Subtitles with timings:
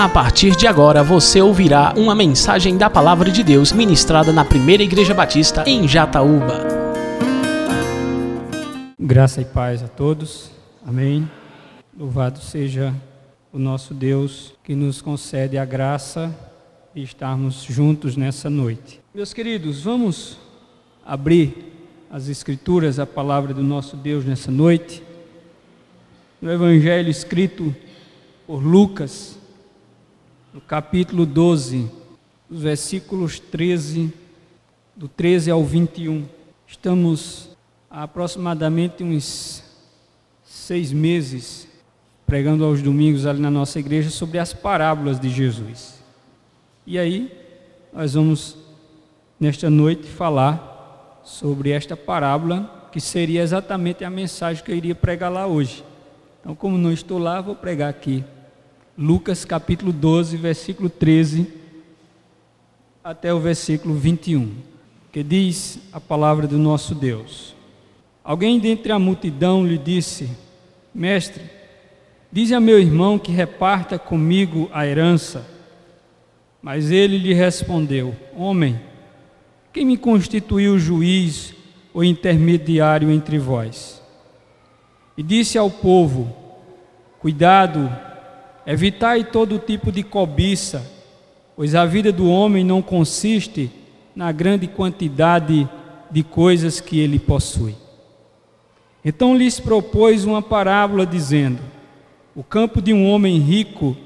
[0.00, 4.82] A partir de agora você ouvirá uma mensagem da Palavra de Deus ministrada na Primeira
[4.82, 6.66] Igreja Batista em Jataúba.
[8.98, 10.52] Graça e paz a todos.
[10.86, 11.30] Amém.
[11.94, 12.94] Louvado seja
[13.52, 16.34] o nosso Deus que nos concede a graça
[16.94, 19.02] de estarmos juntos nessa noite.
[19.14, 20.38] Meus queridos, vamos
[21.04, 21.74] abrir
[22.10, 25.02] as Escrituras, a palavra do nosso Deus nessa noite.
[26.40, 27.76] No Evangelho escrito
[28.46, 29.38] por Lucas,
[30.52, 31.88] no capítulo 12,
[32.50, 34.12] os versículos 13,
[34.96, 36.26] do 13 ao 21.
[36.66, 37.50] Estamos
[37.88, 39.62] há aproximadamente uns
[40.44, 41.68] seis meses
[42.26, 46.00] pregando aos domingos ali na nossa igreja sobre as parábolas de Jesus.
[46.86, 47.32] E aí,
[47.92, 48.56] nós vamos,
[49.38, 55.30] nesta noite, falar sobre esta parábola, que seria exatamente a mensagem que eu iria pregar
[55.30, 55.84] lá hoje.
[56.40, 58.24] Então, como não estou lá, vou pregar aqui.
[59.02, 61.50] Lucas capítulo 12, versículo 13
[63.02, 64.52] até o versículo 21,
[65.10, 67.56] que diz a palavra do nosso Deus.
[68.22, 70.28] Alguém dentre a multidão lhe disse:
[70.94, 71.42] Mestre,
[72.30, 75.46] dize a meu irmão que reparta comigo a herança.
[76.60, 78.78] Mas ele lhe respondeu: Homem,
[79.72, 81.54] quem me constituiu juiz
[81.94, 84.02] ou intermediário entre vós?
[85.16, 86.36] E disse ao povo:
[87.18, 87.90] Cuidado,
[88.66, 90.84] evitai todo tipo de cobiça,
[91.56, 93.70] pois a vida do homem não consiste
[94.14, 95.68] na grande quantidade
[96.10, 97.74] de coisas que ele possui.
[99.04, 101.60] Então lhes propôs uma parábola, dizendo:
[102.34, 103.96] O campo de um homem rico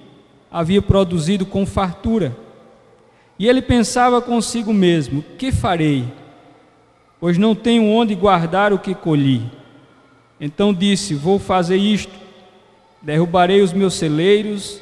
[0.50, 2.36] havia produzido com fartura.
[3.38, 6.04] E ele pensava consigo mesmo: Que farei?
[7.18, 9.42] Pois não tenho onde guardar o que colhi.
[10.40, 12.12] Então disse: Vou fazer isto:
[13.04, 14.80] derrubarei os meus celeiros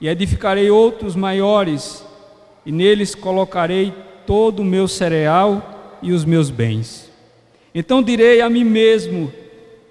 [0.00, 2.04] e edificarei outros maiores,
[2.64, 3.92] e neles colocarei
[4.24, 7.10] todo o meu cereal e os meus bens.
[7.74, 9.32] Então direi a mim mesmo: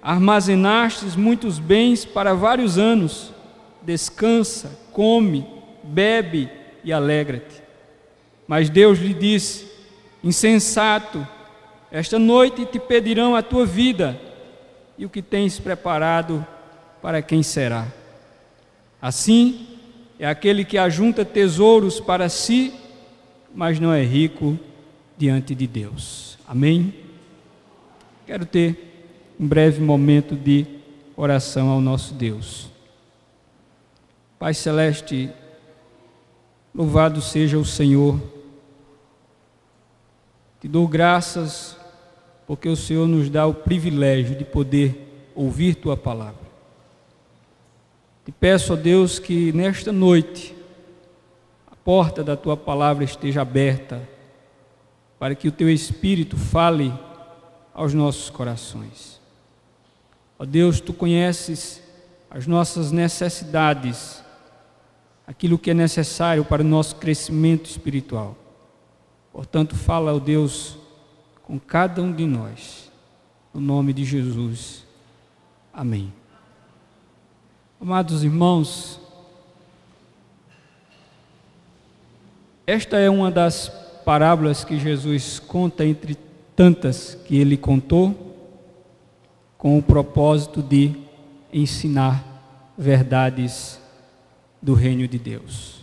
[0.02, 3.32] Armazenastes muitos bens para vários anos,
[3.82, 5.46] descansa, come,
[5.84, 6.48] bebe
[6.82, 7.62] e alegra-te.
[8.48, 9.66] Mas Deus lhe disse:
[10.24, 11.26] Insensato,
[11.92, 14.18] esta noite te pedirão a tua vida
[14.98, 16.44] e o que tens preparado
[17.00, 17.86] para quem será.
[19.00, 19.66] Assim,
[20.18, 22.72] é aquele que ajunta tesouros para si,
[23.54, 24.58] mas não é rico
[25.16, 26.38] diante de Deus.
[26.46, 26.94] Amém?
[28.26, 30.66] Quero ter um breve momento de
[31.16, 32.68] oração ao nosso Deus.
[34.38, 35.30] Pai Celeste,
[36.74, 38.20] louvado seja o Senhor.
[40.60, 41.76] Te dou graças
[42.46, 46.45] porque o Senhor nos dá o privilégio de poder ouvir tua palavra.
[48.26, 50.52] Te peço a Deus que nesta noite
[51.70, 54.02] a porta da tua palavra esteja aberta
[55.16, 56.92] para que o teu espírito fale
[57.72, 59.20] aos nossos corações.
[60.36, 61.80] Ó Deus, tu conheces
[62.28, 64.24] as nossas necessidades,
[65.24, 68.36] aquilo que é necessário para o nosso crescimento espiritual.
[69.32, 70.76] Portanto, fala, ó Deus,
[71.44, 72.90] com cada um de nós.
[73.54, 74.84] No nome de Jesus.
[75.72, 76.12] Amém.
[77.78, 78.98] Amados irmãos,
[82.66, 83.68] esta é uma das
[84.02, 86.16] parábolas que Jesus conta entre
[86.56, 88.24] tantas que ele contou,
[89.58, 90.94] com o propósito de
[91.52, 92.24] ensinar
[92.78, 93.78] verdades
[94.60, 95.80] do reino de Deus.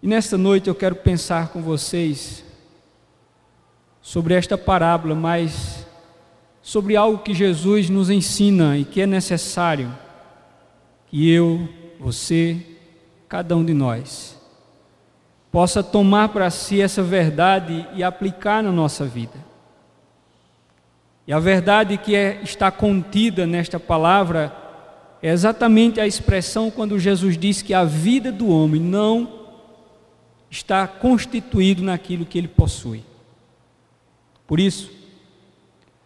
[0.00, 2.44] E nesta noite eu quero pensar com vocês
[4.00, 5.77] sobre esta parábola, mas
[6.68, 9.90] sobre algo que Jesus nos ensina e que é necessário
[11.06, 11.66] que eu,
[11.98, 12.58] você,
[13.26, 14.38] cada um de nós,
[15.50, 19.32] possa tomar para si essa verdade e aplicar na nossa vida.
[21.26, 24.54] E a verdade que é, está contida nesta palavra
[25.22, 29.46] é exatamente a expressão quando Jesus diz que a vida do homem não
[30.50, 33.02] está constituído naquilo que ele possui.
[34.46, 34.97] Por isso,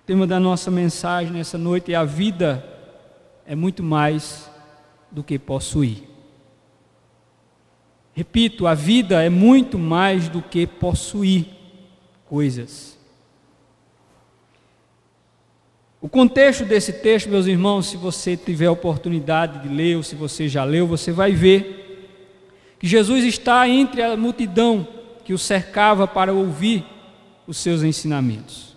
[0.03, 2.67] o tema da nossa mensagem nessa noite é: a vida
[3.47, 4.51] é muito mais
[5.13, 6.03] do que possuir.
[8.13, 11.47] Repito, a vida é muito mais do que possuir
[12.27, 12.99] coisas.
[16.01, 20.49] O contexto desse texto, meus irmãos, se você tiver oportunidade de ler, ou se você
[20.49, 22.19] já leu, você vai ver
[22.81, 24.87] que Jesus está entre a multidão
[25.25, 26.85] que o cercava para ouvir
[27.47, 28.72] os seus ensinamentos.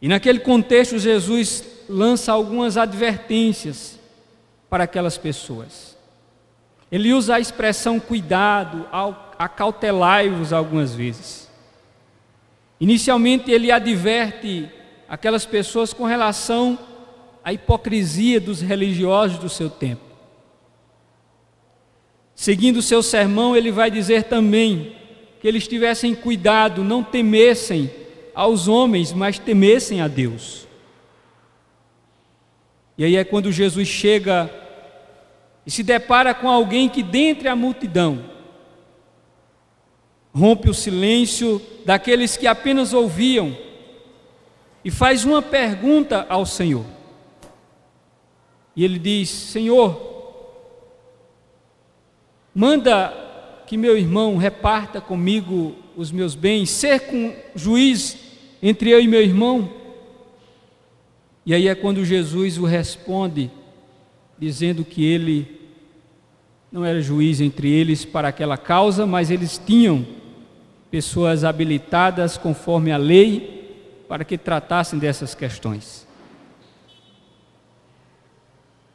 [0.00, 3.98] E naquele contexto, Jesus lança algumas advertências
[4.68, 5.96] para aquelas pessoas.
[6.90, 8.86] Ele usa a expressão cuidado,
[9.38, 11.48] acautelai-vos algumas vezes.
[12.80, 14.68] Inicialmente ele adverte
[15.08, 16.78] aquelas pessoas com relação
[17.44, 20.02] à hipocrisia dos religiosos do seu tempo.
[22.34, 24.96] Seguindo o seu sermão, ele vai dizer também
[25.40, 27.90] que eles tivessem cuidado, não temessem
[28.40, 30.66] aos homens, mas temessem a Deus.
[32.96, 34.50] E aí é quando Jesus chega
[35.66, 38.24] e se depara com alguém que, dentre a multidão,
[40.34, 43.54] rompe o silêncio daqueles que apenas ouviam
[44.82, 46.86] e faz uma pergunta ao Senhor.
[48.74, 50.00] E ele diz: Senhor,
[52.54, 58.29] manda que meu irmão reparta comigo os meus bens, ser com juiz
[58.62, 59.70] entre eu e meu irmão.
[61.44, 63.50] E aí é quando Jesus o responde,
[64.38, 65.60] dizendo que ele
[66.70, 70.06] não era juiz entre eles para aquela causa, mas eles tinham
[70.90, 76.06] pessoas habilitadas conforme a lei para que tratassem dessas questões.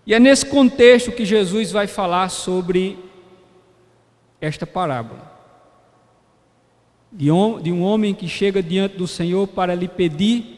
[0.05, 2.97] E é nesse contexto que Jesus vai falar sobre
[4.39, 5.34] esta parábola.
[7.15, 10.55] De um homem que chega diante do Senhor para lhe pedir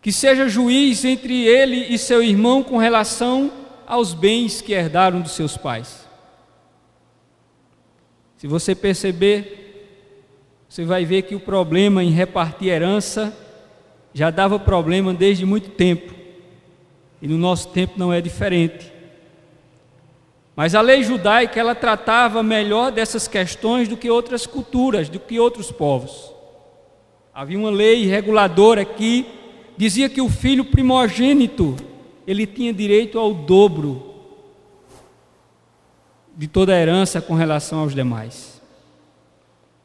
[0.00, 3.50] que seja juiz entre ele e seu irmão com relação
[3.86, 6.06] aos bens que herdaram dos seus pais.
[8.36, 9.84] Se você perceber,
[10.68, 13.36] você vai ver que o problema em repartir herança
[14.14, 16.14] já dava problema desde muito tempo.
[17.20, 18.92] E no nosso tempo não é diferente.
[20.58, 25.38] Mas a lei judaica ela tratava melhor dessas questões do que outras culturas, do que
[25.38, 26.32] outros povos.
[27.32, 29.24] Havia uma lei reguladora que
[29.76, 31.76] dizia que o filho primogênito
[32.26, 34.16] ele tinha direito ao dobro
[36.36, 38.60] de toda a herança com relação aos demais.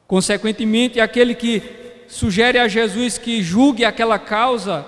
[0.08, 1.62] Consequentemente, aquele que
[2.08, 4.84] sugere a Jesus que julgue aquela causa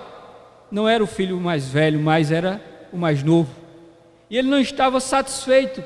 [0.68, 2.60] não era o filho mais velho, mas era
[2.92, 3.65] o mais novo.
[4.28, 5.82] E ele não estava satisfeito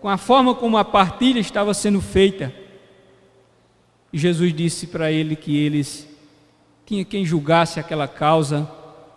[0.00, 2.52] com a forma como a partilha estava sendo feita.
[4.12, 6.08] E Jesus disse para ele que eles
[6.84, 8.68] tinha quem julgasse aquela causa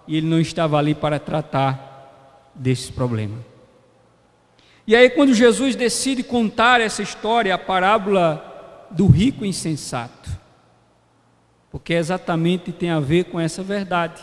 [0.08, 3.38] e ele não estava ali para tratar desse problema.
[4.88, 10.30] E aí, quando Jesus decide contar essa história, a parábola do rico insensato,
[11.72, 14.22] porque exatamente tem a ver com essa verdade,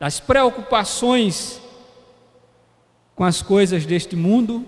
[0.00, 1.59] das preocupações
[3.20, 4.64] com as coisas deste mundo,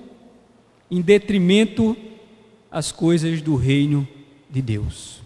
[0.90, 1.96] em detrimento
[2.70, 4.06] às coisas do reino
[4.50, 5.22] de Deus.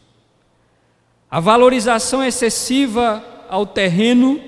[1.28, 4.40] A valorização excessiva ao terreno,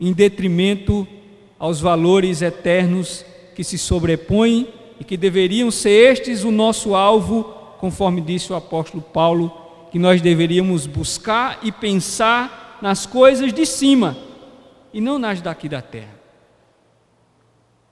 [0.00, 1.06] em detrimento
[1.60, 4.66] aos valores eternos que se sobrepõem
[4.98, 7.44] e que deveriam ser estes o nosso alvo,
[7.78, 9.52] conforme disse o apóstolo Paulo,
[9.92, 14.16] que nós deveríamos buscar e pensar nas coisas de cima
[14.92, 16.21] e não nas daqui da terra.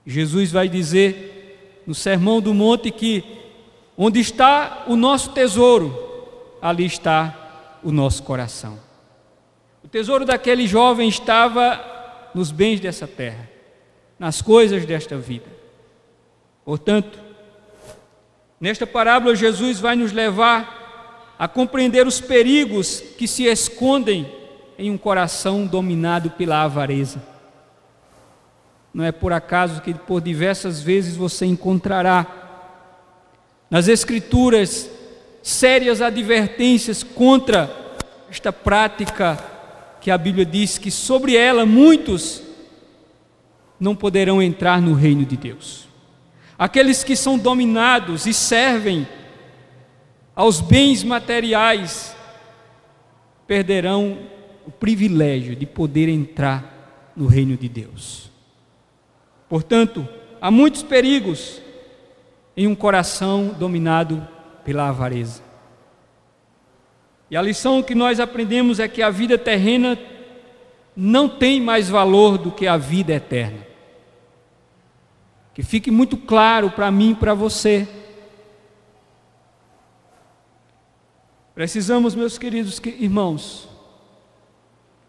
[0.05, 3.23] Jesus vai dizer no Sermão do Monte que
[3.97, 6.27] onde está o nosso tesouro,
[6.61, 8.79] ali está o nosso coração.
[9.83, 13.51] O tesouro daquele jovem estava nos bens dessa terra
[14.21, 15.47] nas coisas desta vida.
[16.63, 17.17] Portanto,
[18.59, 24.31] nesta parábola, Jesus vai nos levar a compreender os perigos que se escondem
[24.77, 27.19] em um coração dominado pela avareza.
[28.93, 32.25] Não é por acaso que por diversas vezes você encontrará
[33.69, 34.89] nas Escrituras
[35.41, 37.73] sérias advertências contra
[38.29, 39.37] esta prática
[39.99, 42.43] que a Bíblia diz que sobre ela muitos
[43.79, 45.87] não poderão entrar no reino de Deus.
[46.57, 49.07] Aqueles que são dominados e servem
[50.35, 52.15] aos bens materiais
[53.47, 54.19] perderão
[54.65, 58.30] o privilégio de poder entrar no reino de Deus.
[59.51, 60.07] Portanto,
[60.39, 61.61] há muitos perigos
[62.55, 64.25] em um coração dominado
[64.63, 65.43] pela avareza.
[67.29, 69.99] E a lição que nós aprendemos é que a vida terrena
[70.95, 73.67] não tem mais valor do que a vida eterna.
[75.53, 77.85] Que fique muito claro para mim e para você.
[81.53, 83.67] Precisamos, meus queridos irmãos,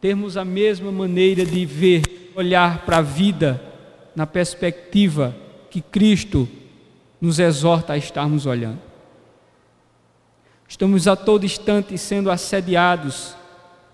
[0.01, 3.71] termos a mesma maneira de ver, olhar para a vida
[4.14, 5.35] na perspectiva
[5.71, 6.49] que Cristo
[7.21, 8.81] nos exorta a estarmos olhando.
[10.69, 13.37] Estamos a todo instante sendo assediados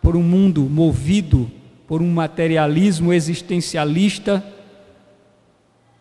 [0.01, 1.51] por um mundo movido
[1.87, 4.45] por um materialismo existencialista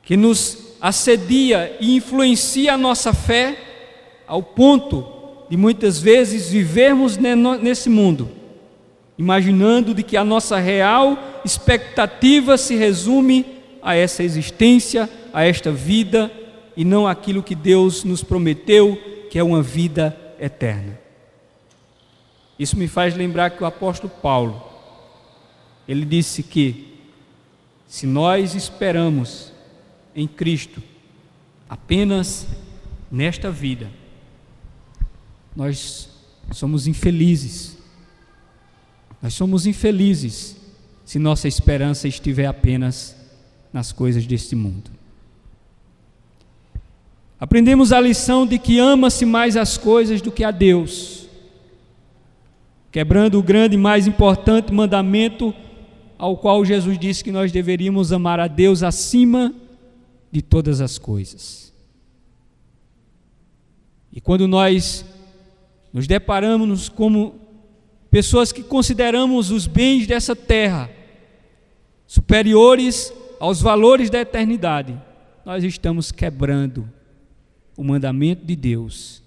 [0.04, 3.58] que nos assedia e influencia a nossa fé
[4.28, 5.06] ao ponto
[5.50, 8.30] de muitas vezes vivermos nesse mundo,
[9.18, 13.57] imaginando de que a nossa real expectativa se resume
[13.88, 16.30] a essa existência, a esta vida
[16.76, 18.98] e não aquilo que Deus nos prometeu,
[19.32, 21.00] que é uma vida eterna.
[22.60, 24.62] Isso me faz lembrar que o apóstolo Paulo,
[25.88, 26.98] ele disse que
[27.88, 29.54] se nós esperamos
[30.14, 30.84] em Cristo
[31.70, 32.46] apenas
[33.10, 33.90] nesta vida,
[35.56, 36.10] nós
[36.52, 37.78] somos infelizes.
[39.22, 40.58] Nós somos infelizes
[41.06, 43.17] se nossa esperança estiver apenas
[43.72, 44.92] nas coisas deste mundo.
[47.40, 51.28] Aprendemos a lição de que ama-se mais as coisas do que a Deus,
[52.92, 55.54] quebrando o grande e mais importante mandamento
[56.18, 59.54] ao qual Jesus disse que nós deveríamos amar a Deus acima
[60.32, 61.72] de todas as coisas.
[64.12, 65.06] E quando nós
[65.94, 67.36] nos deparamos como
[68.10, 70.90] pessoas que consideramos os bens dessa terra
[72.08, 75.00] superiores aos valores da eternidade,
[75.46, 76.88] nós estamos quebrando
[77.76, 79.24] o mandamento de Deus,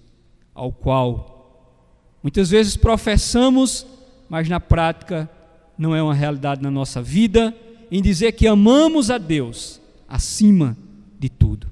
[0.53, 1.81] ao qual
[2.21, 3.85] muitas vezes professamos,
[4.29, 5.29] mas na prática
[5.77, 7.55] não é uma realidade na nossa vida,
[7.89, 10.77] em dizer que amamos a Deus acima
[11.17, 11.67] de tudo.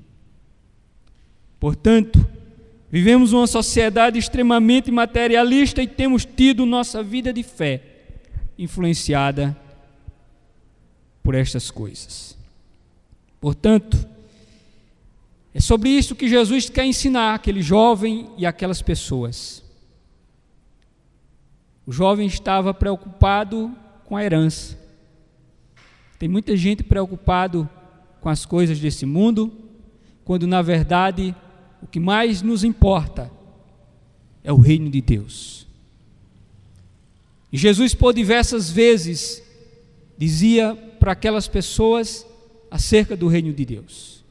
[1.60, 2.26] Portanto,
[2.90, 7.84] vivemos uma sociedade extremamente materialista e temos tido nossa vida de fé
[8.58, 9.56] influenciada
[11.24, 12.38] por estas coisas.
[13.40, 13.98] Portanto,
[15.54, 19.64] é sobre isso que Jesus quer ensinar aquele jovem e aquelas pessoas.
[21.86, 24.78] O jovem estava preocupado com a herança.
[26.20, 27.68] Tem muita gente preocupado
[28.22, 29.52] com as coisas desse mundo,
[30.26, 31.34] quando na verdade
[31.82, 33.32] o que mais nos importa
[34.44, 35.66] é o reino de Deus.
[37.52, 39.42] E Jesus por diversas vezes
[40.18, 42.26] dizia para aquelas pessoas
[42.70, 44.24] acerca do reino de Deus.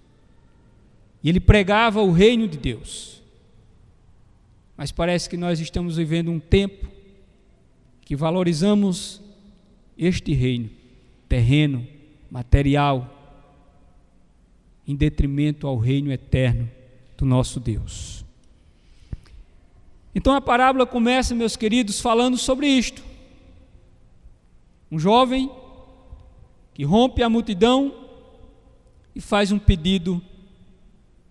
[1.23, 3.23] E ele pregava o reino de Deus.
[4.77, 6.87] Mas parece que nós estamos vivendo um tempo
[8.03, 9.21] que valorizamos
[9.97, 10.71] este reino
[11.29, 11.87] terreno,
[12.31, 13.15] material,
[14.87, 16.69] em detrimento ao reino eterno
[17.17, 18.25] do nosso Deus.
[20.15, 23.05] Então a parábola começa, meus queridos, falando sobre isto.
[24.91, 25.51] Um jovem
[26.79, 27.93] que rompe a multidão
[29.13, 30.23] e faz um pedido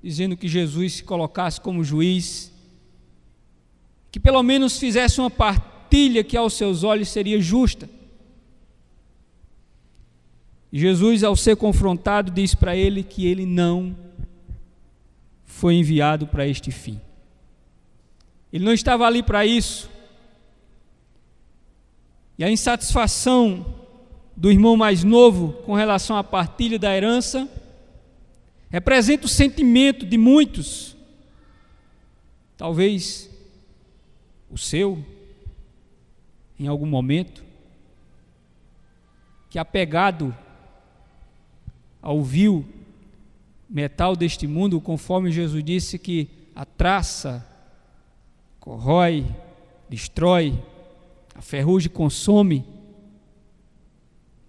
[0.04, 2.52] dizendo que Jesus se colocasse como juiz,
[4.12, 7.90] que pelo menos fizesse uma partilha que aos seus olhos seria justa.
[10.70, 13.96] Jesus, ao ser confrontado, diz para ele que ele não
[15.46, 17.00] foi enviado para este fim.
[18.52, 19.90] Ele não estava ali para isso.
[22.38, 23.87] E a insatisfação
[24.38, 27.50] do irmão mais novo com relação à partilha da herança
[28.70, 30.96] representa o sentimento de muitos,
[32.56, 33.30] talvez
[34.50, 35.04] o seu,
[36.60, 37.44] em algum momento,
[39.50, 40.36] que apegado
[42.00, 42.64] ao vil
[43.68, 47.46] metal deste mundo, conforme Jesus disse que a traça
[48.60, 49.26] corrói,
[49.90, 50.58] destrói,
[51.34, 52.77] a ferrugem consome.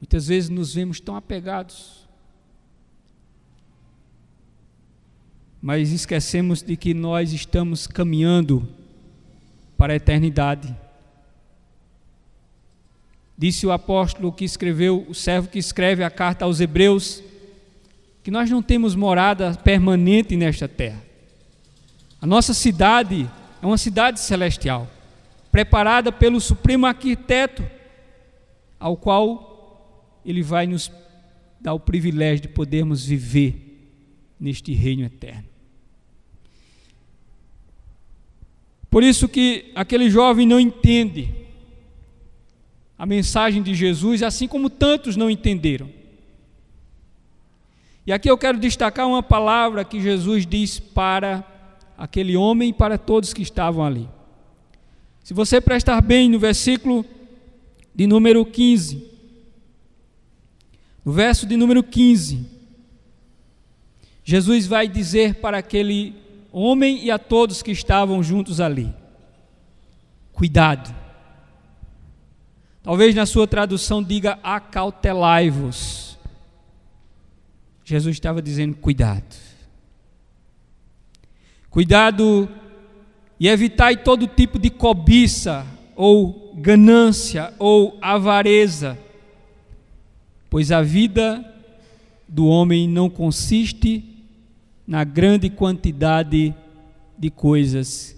[0.00, 2.08] Muitas vezes nos vemos tão apegados
[5.60, 8.68] mas esquecemos de que nós estamos caminhando
[9.76, 10.74] para a eternidade.
[13.36, 17.22] Disse o apóstolo que escreveu, o servo que escreve a carta aos Hebreus,
[18.22, 21.02] que nós não temos morada permanente nesta terra.
[22.20, 23.28] A nossa cidade
[23.62, 24.88] é uma cidade celestial,
[25.52, 27.64] preparada pelo Supremo Arquiteto,
[28.78, 29.57] ao qual
[30.28, 30.92] ele vai nos
[31.58, 33.78] dar o privilégio de podermos viver
[34.38, 35.48] neste reino eterno.
[38.90, 41.34] Por isso que aquele jovem não entende
[42.98, 45.88] a mensagem de Jesus, assim como tantos não entenderam.
[48.06, 51.44] E aqui eu quero destacar uma palavra que Jesus diz para
[51.96, 54.08] aquele homem e para todos que estavam ali.
[55.22, 57.04] Se você prestar bem no versículo
[57.94, 59.17] de número 15,
[61.08, 62.46] no verso de número 15,
[64.22, 66.14] Jesus vai dizer para aquele
[66.52, 68.94] homem e a todos que estavam juntos ali:
[70.34, 70.94] Cuidado.
[72.82, 76.18] Talvez na sua tradução diga acautelai-vos.
[77.86, 79.34] Jesus estava dizendo: cuidado.
[81.70, 82.46] Cuidado
[83.40, 88.98] e evitai todo tipo de cobiça, ou ganância, ou avareza,
[90.50, 91.44] pois a vida
[92.26, 94.04] do homem não consiste
[94.86, 96.54] na grande quantidade
[97.18, 98.16] de coisas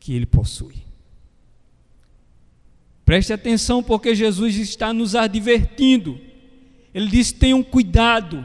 [0.00, 0.76] que ele possui.
[3.04, 6.18] Preste atenção, porque Jesus está nos advertindo.
[6.92, 8.44] Ele diz: tenham cuidado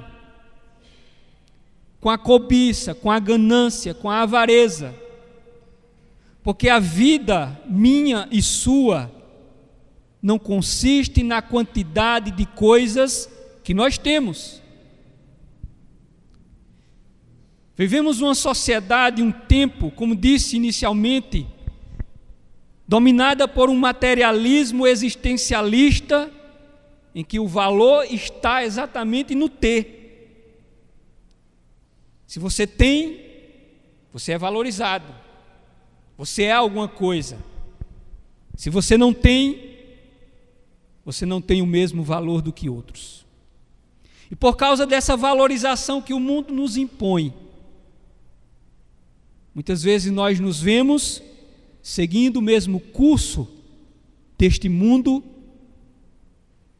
[1.99, 4.93] com a cobiça, com a ganância, com a avareza,
[6.43, 9.20] porque a vida minha e sua
[10.21, 13.29] não consiste na quantidade de coisas
[13.63, 14.61] que nós temos.
[17.75, 21.47] Vivemos uma sociedade, um tempo, como disse inicialmente,
[22.87, 26.31] dominada por um materialismo existencialista,
[27.15, 29.99] em que o valor está exatamente no ter.
[32.27, 33.19] Se você tem,
[34.13, 35.13] você é valorizado,
[36.17, 37.37] você é alguma coisa.
[38.55, 39.70] Se você não tem,
[41.05, 43.25] você não tem o mesmo valor do que outros.
[44.29, 47.33] E por causa dessa valorização que o mundo nos impõe,
[49.53, 51.21] muitas vezes nós nos vemos
[51.81, 53.47] seguindo o mesmo curso
[54.37, 55.23] deste mundo,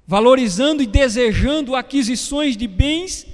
[0.08, 3.28] valorizando e desejando aquisições de bens,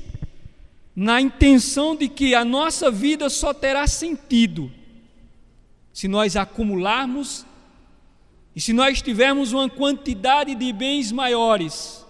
[0.95, 4.71] na intenção de que a nossa vida só terá sentido
[5.97, 7.43] se nós acumularmos
[8.57, 12.03] e se nós tivermos uma quantidade de bens maiores.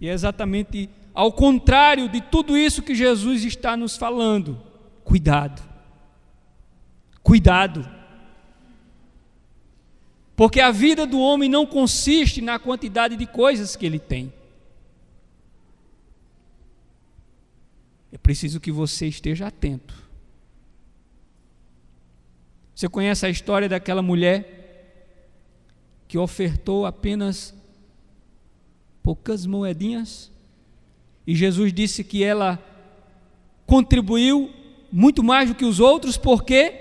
[0.00, 4.60] E é exatamente ao contrário de tudo isso que Jesus está nos falando.
[5.04, 5.62] Cuidado.
[7.22, 7.88] Cuidado.
[10.34, 14.32] Porque a vida do homem não consiste na quantidade de coisas que ele tem.
[18.10, 20.05] É preciso que você esteja atento.
[22.76, 25.24] Você conhece a história daquela mulher
[26.06, 27.54] que ofertou apenas
[29.02, 30.30] poucas moedinhas?
[31.26, 32.62] E Jesus disse que ela
[33.64, 34.50] contribuiu
[34.92, 36.74] muito mais do que os outros, porque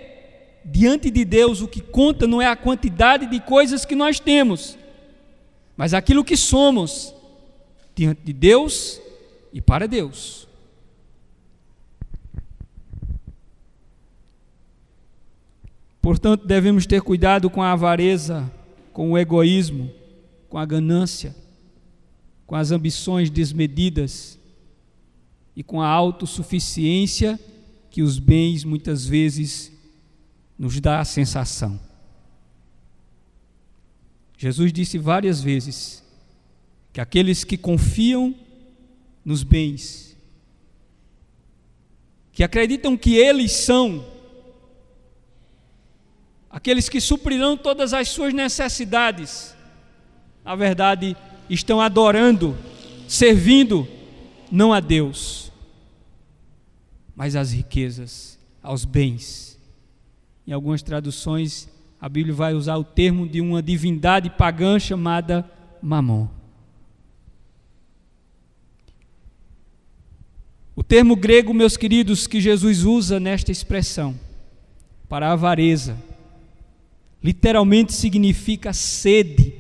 [0.66, 4.78] diante de Deus o que conta não é a quantidade de coisas que nós temos,
[5.78, 7.16] mas aquilo que somos
[7.96, 9.00] diante de Deus
[9.54, 10.45] e para Deus.
[16.06, 18.48] Portanto, devemos ter cuidado com a avareza,
[18.94, 19.92] com o egoísmo,
[20.48, 21.36] com a ganância,
[22.46, 24.38] com as ambições desmedidas
[25.56, 27.40] e com a autossuficiência
[27.90, 29.72] que os bens muitas vezes
[30.60, 31.80] nos dá a sensação.
[34.38, 36.04] Jesus disse várias vezes
[36.94, 38.36] que aqueles que confiam
[39.26, 40.16] nos bens,
[42.32, 44.14] que acreditam que eles são
[46.56, 49.54] aqueles que suprirão todas as suas necessidades,
[50.42, 51.14] na verdade,
[51.50, 52.58] estão adorando,
[53.10, 53.86] servindo
[54.50, 55.52] não a Deus,
[57.14, 59.60] mas às riquezas, aos bens
[60.48, 61.68] em algumas traduções,
[62.00, 65.44] a Bíblia vai usar o termo de uma divindade pagã chamada
[65.82, 66.30] Mamon.
[70.74, 74.18] O termo grego, meus queridos, que Jesus usa nesta expressão,
[75.10, 75.98] para avareza,
[77.26, 79.52] literalmente significa sede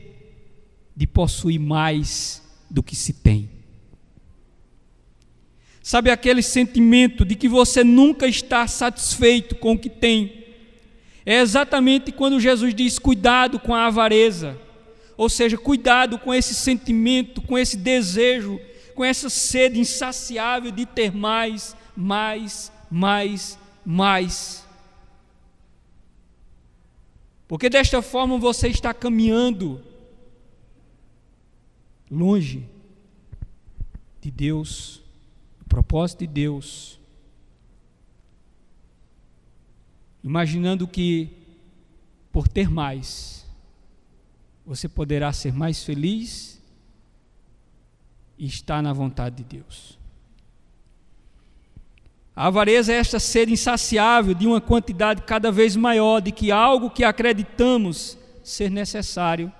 [0.95, 3.49] de possuir mais do que se tem.
[5.81, 10.45] Sabe aquele sentimento de que você nunca está satisfeito com o que tem?
[11.25, 14.55] É exatamente quando Jesus diz: cuidado com a avareza,
[15.17, 18.61] ou seja, cuidado com esse sentimento, com esse desejo,
[18.93, 24.64] com essa sede insaciável de ter mais, mais, mais, mais.
[27.47, 29.81] Porque desta forma você está caminhando
[32.09, 32.67] longe
[34.21, 35.01] de Deus,
[35.59, 36.99] do propósito de Deus
[40.25, 41.29] imaginando que
[42.31, 43.45] por ter mais,
[44.65, 46.59] você poderá ser mais feliz
[48.35, 49.94] e estar na vontade de Deus.
[52.35, 56.89] A avareza é esta sede insaciável de uma quantidade cada vez maior de que algo
[56.89, 59.51] que acreditamos ser necessário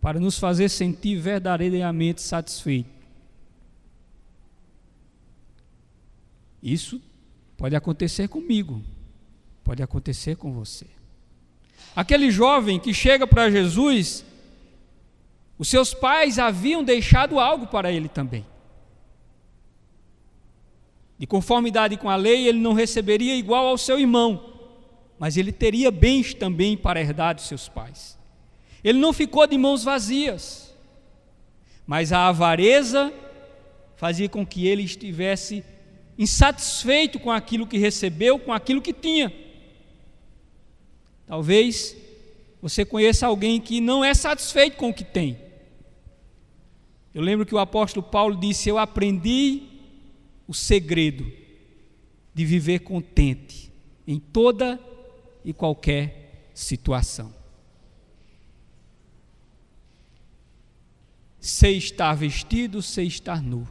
[0.00, 2.92] para nos fazer sentir verdadeiramente satisfeitos.
[6.62, 7.02] Isso
[7.56, 8.82] pode acontecer comigo
[9.62, 10.86] pode acontecer com você.
[11.94, 14.24] Aquele jovem que chega para Jesus,
[15.58, 18.44] os seus pais haviam deixado algo para ele também.
[21.22, 24.44] De conformidade com a lei, ele não receberia igual ao seu irmão,
[25.20, 28.18] mas ele teria bens também para herdar de seus pais.
[28.82, 30.74] Ele não ficou de mãos vazias,
[31.86, 33.12] mas a avareza
[33.94, 35.62] fazia com que ele estivesse
[36.18, 39.32] insatisfeito com aquilo que recebeu, com aquilo que tinha.
[41.24, 41.96] Talvez
[42.60, 45.38] você conheça alguém que não é satisfeito com o que tem.
[47.14, 49.70] Eu lembro que o apóstolo Paulo disse: Eu aprendi
[50.46, 51.30] o segredo
[52.34, 53.72] de viver contente
[54.06, 54.80] em toda
[55.44, 57.32] e qualquer situação.
[61.40, 63.66] Sei estar vestido, sei estar nu.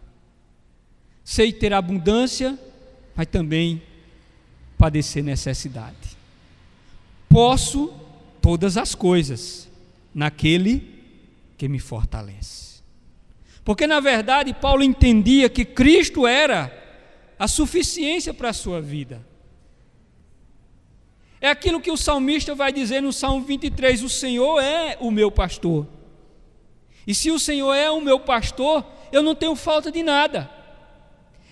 [1.24, 2.60] Sei ter abundância,
[3.16, 3.82] mas também
[4.78, 6.18] padecer necessidade.
[7.30, 7.94] Posso
[8.42, 9.70] todas as coisas
[10.14, 11.02] naquele
[11.58, 12.71] que me fortalece.
[13.64, 16.78] Porque na verdade Paulo entendia que Cristo era
[17.38, 19.26] a suficiência para a sua vida.
[21.40, 25.32] É aquilo que o salmista vai dizer no Salmo 23: O Senhor é o meu
[25.32, 25.88] pastor.
[27.06, 30.50] E se o Senhor é o meu pastor, eu não tenho falta de nada.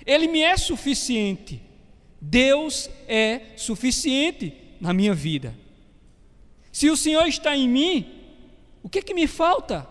[0.05, 1.61] Ele me é suficiente.
[2.21, 5.55] Deus é suficiente na minha vida.
[6.71, 8.07] Se o Senhor está em mim,
[8.83, 9.87] o que, que me falta?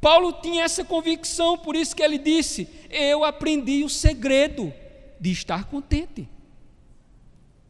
[0.00, 4.72] Paulo tinha essa convicção, por isso que ele disse: Eu aprendi o segredo
[5.20, 6.28] de estar contente,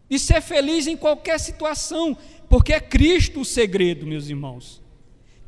[0.08, 2.16] de ser feliz em qualquer situação,
[2.48, 4.82] porque é Cristo o segredo, meus irmãos.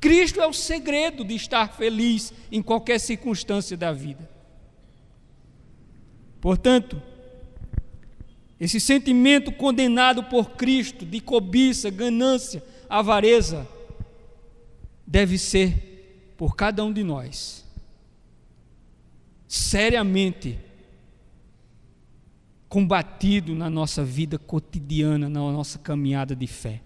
[0.01, 4.29] Cristo é o segredo de estar feliz em qualquer circunstância da vida.
[6.41, 7.03] Portanto,
[8.61, 13.67] esse sentimento condenado por Cristo de cobiça, ganância, avareza,
[15.07, 15.88] deve ser
[16.39, 17.67] por cada um de nós
[19.49, 20.57] seriamente
[22.69, 26.81] combatido na nossa vida cotidiana, na nossa caminhada de fé.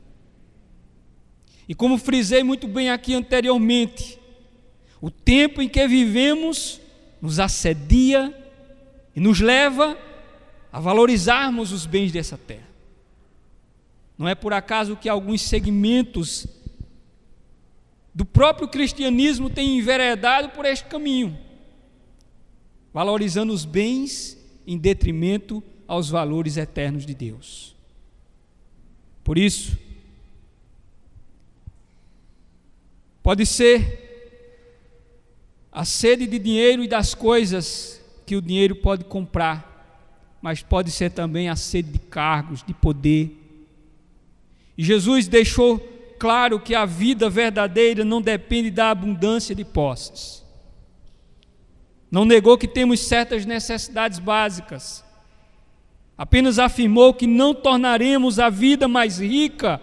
[1.69, 4.19] E como frisei muito bem aqui anteriormente,
[5.03, 6.81] o tempo em que vivemos
[7.21, 8.35] nos assedia
[9.15, 9.99] e nos leva
[10.73, 12.69] a valorizarmos os bens dessa terra.
[14.17, 16.47] Não é por acaso que alguns segmentos
[18.15, 21.37] do próprio cristianismo têm enveredado por este caminho,
[22.93, 27.75] valorizando os bens em detrimento aos valores eternos de Deus.
[29.25, 29.79] Por isso,
[33.23, 34.01] Pode ser
[35.71, 41.11] a sede de dinheiro e das coisas que o dinheiro pode comprar, mas pode ser
[41.11, 43.39] também a sede de cargos, de poder.
[44.77, 45.79] E Jesus deixou
[46.23, 50.41] claro que a vida verdadeira não depende da abundância de posses.
[52.09, 55.05] Não negou que temos certas necessidades básicas.
[56.17, 59.83] Apenas afirmou que não tornaremos a vida mais rica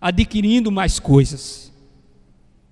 [0.00, 1.72] adquirindo mais coisas.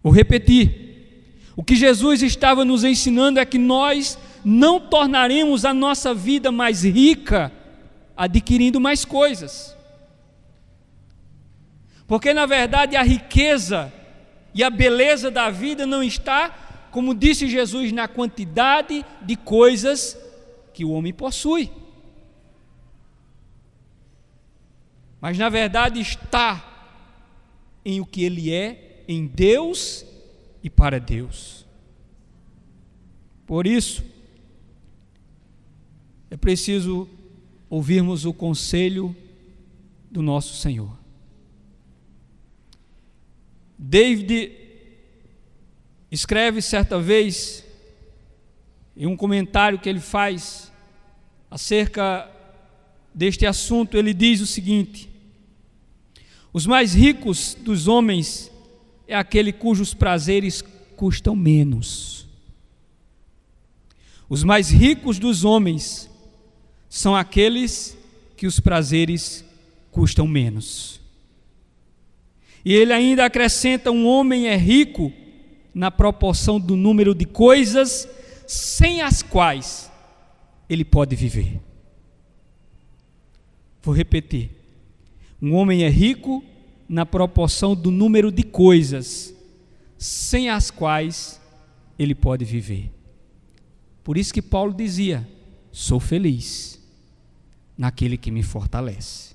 [0.02, 1.52] Vou repetir.
[1.54, 6.82] O que Jesus estava nos ensinando é que nós não tornaremos a nossa vida mais
[6.82, 7.52] rica
[8.16, 9.73] adquirindo mais coisas.
[12.06, 13.92] Porque na verdade a riqueza
[14.54, 16.50] e a beleza da vida não está,
[16.90, 20.18] como disse Jesus, na quantidade de coisas
[20.72, 21.70] que o homem possui.
[25.20, 26.72] Mas na verdade está
[27.84, 30.04] em o que ele é em Deus
[30.62, 31.66] e para Deus.
[33.46, 34.04] Por isso,
[36.30, 37.08] é preciso
[37.68, 39.14] ouvirmos o conselho
[40.10, 41.03] do nosso Senhor.
[43.86, 44.50] David
[46.10, 47.62] escreve certa vez,
[48.96, 50.72] em um comentário que ele faz
[51.50, 52.30] acerca
[53.12, 55.10] deste assunto, ele diz o seguinte:
[56.50, 58.50] Os mais ricos dos homens
[59.06, 60.64] é aquele cujos prazeres
[60.96, 62.26] custam menos.
[64.30, 66.08] Os mais ricos dos homens
[66.88, 67.98] são aqueles
[68.34, 69.44] que os prazeres
[69.90, 71.03] custam menos.
[72.64, 75.12] E ele ainda acrescenta: um homem é rico
[75.74, 78.08] na proporção do número de coisas
[78.46, 79.90] sem as quais
[80.68, 81.60] ele pode viver.
[83.82, 84.50] Vou repetir:
[85.42, 86.42] um homem é rico
[86.88, 89.34] na proporção do número de coisas
[89.98, 91.40] sem as quais
[91.98, 92.90] ele pode viver.
[94.02, 95.28] Por isso que Paulo dizia:
[95.70, 96.80] sou feliz
[97.76, 99.33] naquele que me fortalece.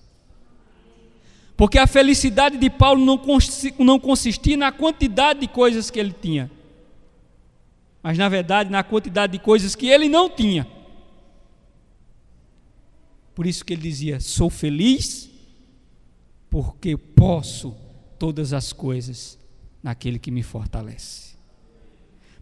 [1.60, 6.50] Porque a felicidade de Paulo não consistia na quantidade de coisas que ele tinha,
[8.02, 10.66] mas na verdade na quantidade de coisas que ele não tinha.
[13.36, 15.30] Por isso que ele dizia: Sou feliz
[16.50, 17.76] porque posso
[18.18, 19.38] todas as coisas
[19.84, 21.36] naquele que me fortalece.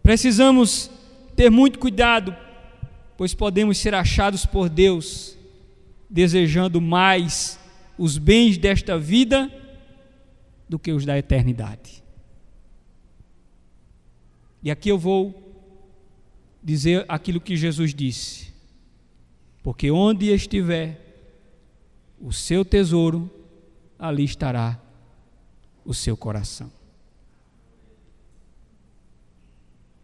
[0.03, 0.91] Precisamos
[1.35, 2.35] ter muito cuidado,
[3.17, 5.35] pois podemos ser achados por Deus
[6.07, 7.57] desejando mais
[7.97, 9.51] os bens desta vida
[10.69, 12.03] do que os da eternidade.
[14.61, 15.43] E aqui eu vou
[16.61, 18.53] dizer aquilo que Jesus disse:
[19.63, 21.05] porque onde estiver
[22.19, 23.29] o seu tesouro,
[23.97, 24.79] ali estará
[25.85, 26.71] o seu coração.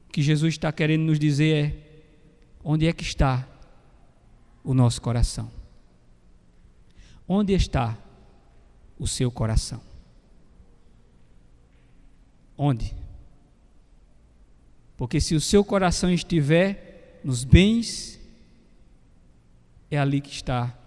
[0.08, 1.78] O que Jesus está querendo nos dizer é:
[2.64, 3.48] onde é que está
[4.64, 5.63] o nosso coração?
[7.36, 7.98] Onde está
[9.00, 9.82] o seu coração?
[12.56, 12.94] Onde?
[14.96, 18.20] Porque se o seu coração estiver nos bens,
[19.90, 20.78] é ali que está.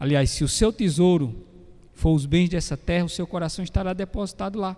[0.00, 1.46] Aliás, se o seu tesouro
[1.92, 4.74] for os bens dessa terra, o seu coração estará depositado lá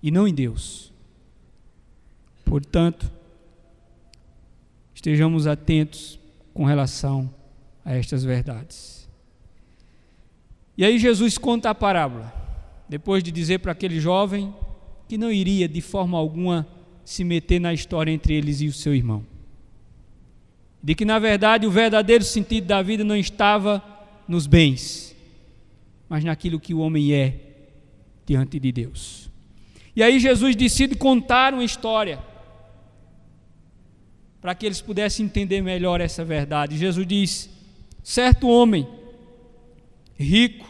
[0.00, 0.92] e não em Deus.
[2.44, 3.10] Portanto,
[4.94, 6.20] estejamos atentos
[6.52, 7.28] com relação
[7.84, 9.03] a estas verdades.
[10.76, 12.32] E aí Jesus conta a parábola,
[12.88, 14.52] depois de dizer para aquele jovem
[15.08, 16.66] que não iria de forma alguma
[17.04, 19.24] se meter na história entre eles e o seu irmão.
[20.82, 23.82] De que, na verdade, o verdadeiro sentido da vida não estava
[24.26, 25.14] nos bens,
[26.08, 27.36] mas naquilo que o homem é
[28.26, 29.30] diante de Deus.
[29.94, 32.18] E aí Jesus decide contar uma história
[34.40, 36.76] para que eles pudessem entender melhor essa verdade.
[36.76, 37.50] Jesus diz:
[38.02, 38.86] certo homem,
[40.16, 40.68] rico,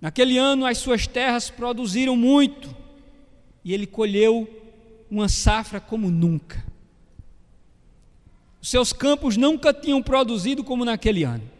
[0.00, 2.74] naquele ano as suas terras produziram muito
[3.64, 4.48] e ele colheu
[5.10, 6.64] uma safra como nunca.
[8.60, 11.50] Os seus campos nunca tinham produzido como naquele ano.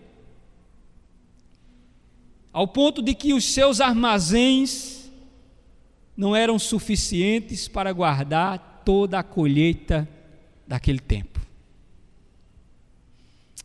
[2.53, 5.11] Ao ponto de que os seus armazéns
[6.17, 10.09] não eram suficientes para guardar toda a colheita
[10.67, 11.41] daquele tempo.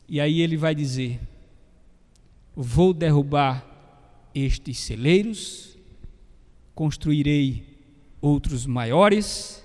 [0.08, 1.20] E aí ele vai dizer:
[2.62, 3.66] Vou derrubar
[4.36, 5.78] estes celeiros,
[6.76, 7.66] construirei
[8.20, 9.64] outros maiores,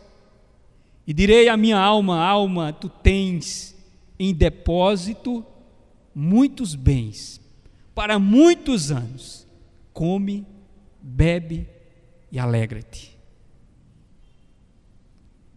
[1.04, 3.76] e direi à minha alma: alma, tu tens
[4.16, 5.44] em depósito
[6.14, 7.40] muitos bens
[7.96, 9.44] para muitos anos.
[9.92, 10.46] Come,
[11.02, 11.68] bebe
[12.30, 13.18] e alegra-te.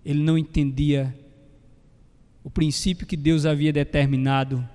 [0.04, 1.16] Ele não entendia
[2.44, 4.68] o princípio que Deus havia determinado,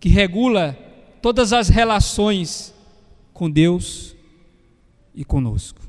[0.00, 0.86] que regula
[1.20, 2.74] todas as relações
[3.32, 4.14] com Deus
[5.14, 5.88] e conosco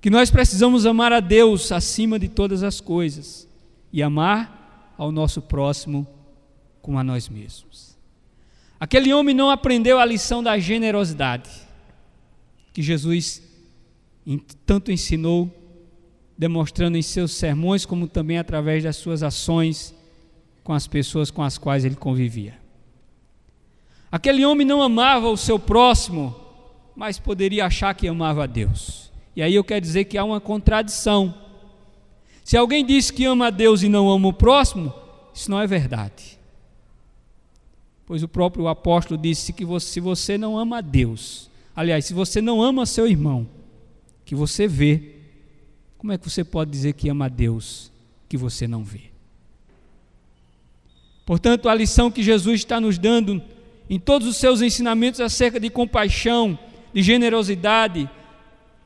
[0.00, 3.48] que nós precisamos amar a Deus acima de todas as coisas
[3.92, 6.06] e amar ao nosso próximo
[6.80, 7.96] como a nós mesmos.
[8.78, 11.50] Aquele homem não aprendeu a lição da generosidade
[12.72, 13.42] que Jesus
[14.64, 15.50] tanto ensinou,
[16.36, 19.94] demonstrando em seus sermões, como também através das suas ações
[20.62, 22.57] com as pessoas com as quais ele convivia.
[24.10, 26.34] Aquele homem não amava o seu próximo,
[26.96, 29.12] mas poderia achar que amava a Deus.
[29.36, 31.34] E aí eu quero dizer que há uma contradição.
[32.42, 34.92] Se alguém diz que ama a Deus e não ama o próximo,
[35.34, 36.38] isso não é verdade.
[38.06, 42.40] Pois o próprio apóstolo disse que se você não ama a Deus, aliás, se você
[42.40, 43.46] não ama seu irmão,
[44.24, 45.16] que você vê,
[45.98, 47.92] como é que você pode dizer que ama a Deus
[48.28, 49.02] que você não vê?
[51.26, 53.42] Portanto, a lição que Jesus está nos dando
[53.88, 56.58] em todos os seus ensinamentos acerca de compaixão,
[56.92, 58.08] de generosidade,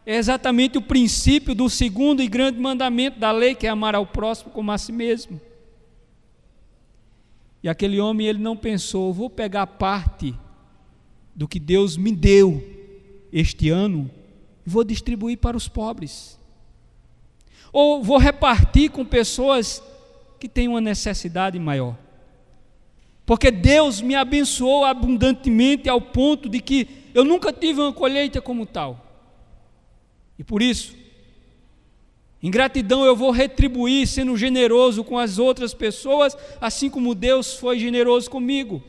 [0.05, 4.07] é exatamente o princípio do segundo e grande mandamento da lei, que é amar ao
[4.07, 5.41] próximo como a si mesmo.
[7.63, 10.35] E aquele homem, ele não pensou, vou pegar parte
[11.35, 12.63] do que Deus me deu
[13.33, 14.11] este ano
[14.67, 16.39] e vou distribuir para os pobres.
[17.73, 19.83] Ou vou repartir com pessoas
[20.41, 21.97] que têm uma necessidade maior.
[23.25, 28.67] Porque Deus me abençoou abundantemente ao ponto de que eu nunca tive uma colheita como
[28.67, 28.99] tal.
[30.39, 30.97] E por isso,
[32.43, 37.79] em gratidão eu vou retribuir sendo generoso com as outras pessoas, assim como Deus foi
[37.79, 38.83] generoso comigo.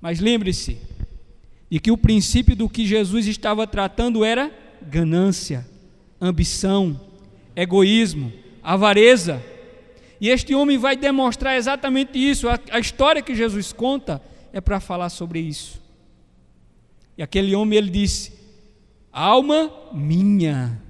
[0.00, 0.78] Mas lembre-se
[1.70, 4.50] de que o princípio do que Jesus estava tratando era
[4.82, 5.64] ganância,
[6.20, 7.00] ambição,
[7.54, 9.42] egoísmo, avareza.
[10.20, 12.48] E este homem vai demonstrar exatamente isso.
[12.48, 15.80] A, a história que Jesus conta é para falar sobre isso.
[17.16, 18.32] E aquele homem ele disse:
[19.12, 20.80] Alma minha,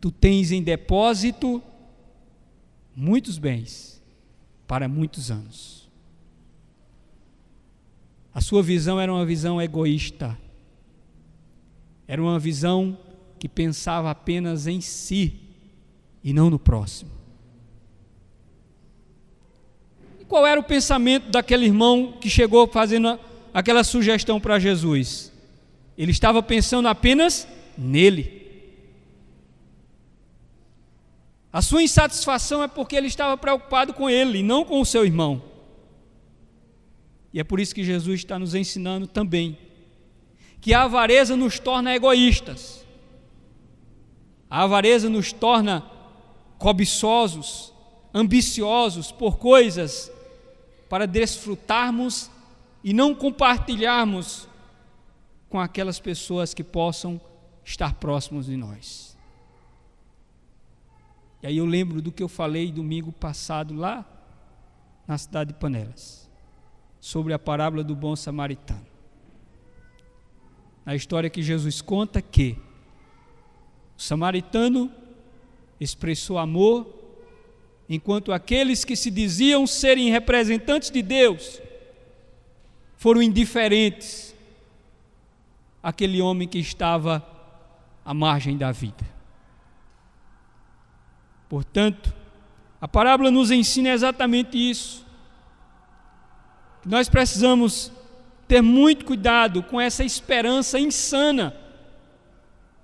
[0.00, 1.62] tu tens em depósito
[2.94, 4.02] muitos bens
[4.66, 5.88] para muitos anos.
[8.34, 10.38] A sua visão era uma visão egoísta.
[12.08, 12.98] Era uma visão
[13.38, 15.40] que pensava apenas em si
[16.24, 17.10] e não no próximo.
[20.18, 23.20] E qual era o pensamento daquele irmão que chegou fazendo
[23.52, 25.30] aquela sugestão para Jesus?
[25.96, 28.40] Ele estava pensando apenas nele.
[31.52, 35.04] A sua insatisfação é porque ele estava preocupado com ele, e não com o seu
[35.04, 35.42] irmão.
[37.30, 39.58] E é por isso que Jesus está nos ensinando também
[40.62, 42.86] que a avareza nos torna egoístas.
[44.48, 45.84] A avareza nos torna
[46.56, 47.70] cobiçosos,
[48.14, 50.10] ambiciosos por coisas
[50.92, 52.30] para desfrutarmos
[52.84, 54.46] e não compartilharmos
[55.48, 57.18] com aquelas pessoas que possam
[57.64, 59.16] estar próximos de nós.
[61.42, 64.04] E aí eu lembro do que eu falei domingo passado lá
[65.08, 66.28] na cidade de Panelas,
[67.00, 68.86] sobre a parábola do bom samaritano.
[70.84, 72.58] Na história que Jesus conta que
[73.96, 74.92] o samaritano
[75.80, 77.01] expressou amor,
[77.94, 81.60] enquanto aqueles que se diziam serem representantes de Deus
[82.96, 84.34] foram indiferentes
[85.82, 87.22] àquele homem que estava
[88.02, 89.04] à margem da vida.
[91.50, 92.14] Portanto,
[92.80, 95.04] a parábola nos ensina exatamente isso.
[96.86, 97.92] Nós precisamos
[98.48, 101.54] ter muito cuidado com essa esperança insana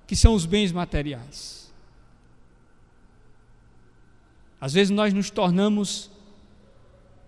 [0.06, 1.57] que são os bens materiais.
[4.60, 6.10] Às vezes nós nos tornamos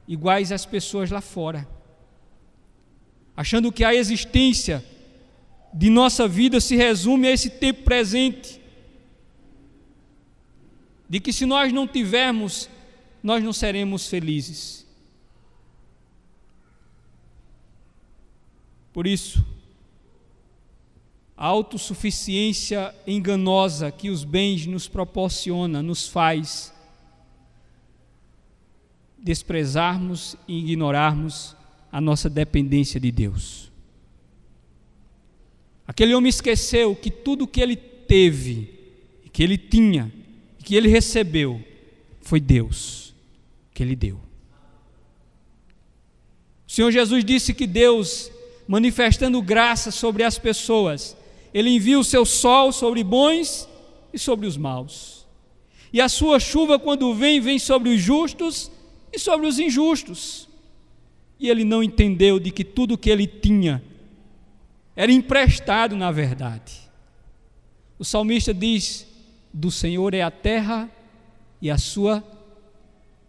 [0.07, 1.69] iguais às pessoas lá fora,
[3.37, 4.85] achando que a existência
[5.73, 8.61] de nossa vida se resume a esse tempo presente
[11.09, 12.69] de que se nós não tivermos,
[13.23, 14.87] nós não seremos felizes.
[18.93, 19.45] Por isso,
[21.37, 26.75] a autossuficiência enganosa que os bens nos proporciona nos faz
[29.23, 31.57] desprezarmos e ignorarmos
[31.93, 33.71] a nossa dependência de Deus.
[35.87, 38.73] Aquele homem esqueceu que tudo que ele teve,
[39.33, 40.13] que ele tinha,
[40.65, 41.63] que ele recebeu
[42.21, 43.11] foi Deus
[43.81, 44.17] que ele deu.
[46.69, 48.31] O Senhor Jesus disse que Deus,
[48.69, 51.17] manifestando graça sobre as pessoas,
[51.55, 53.67] ele envia o seu sol sobre bons
[54.13, 55.27] e sobre os maus.
[55.93, 58.71] E a sua chuva, quando vem, vem sobre os justos
[59.13, 60.49] e sobre os injustos.
[61.39, 63.83] E ele não entendeu de que tudo que ele tinha
[64.95, 66.91] era emprestado na verdade.
[67.99, 69.07] O salmista diz:
[69.53, 70.91] do Senhor é a terra
[71.61, 72.23] e a sua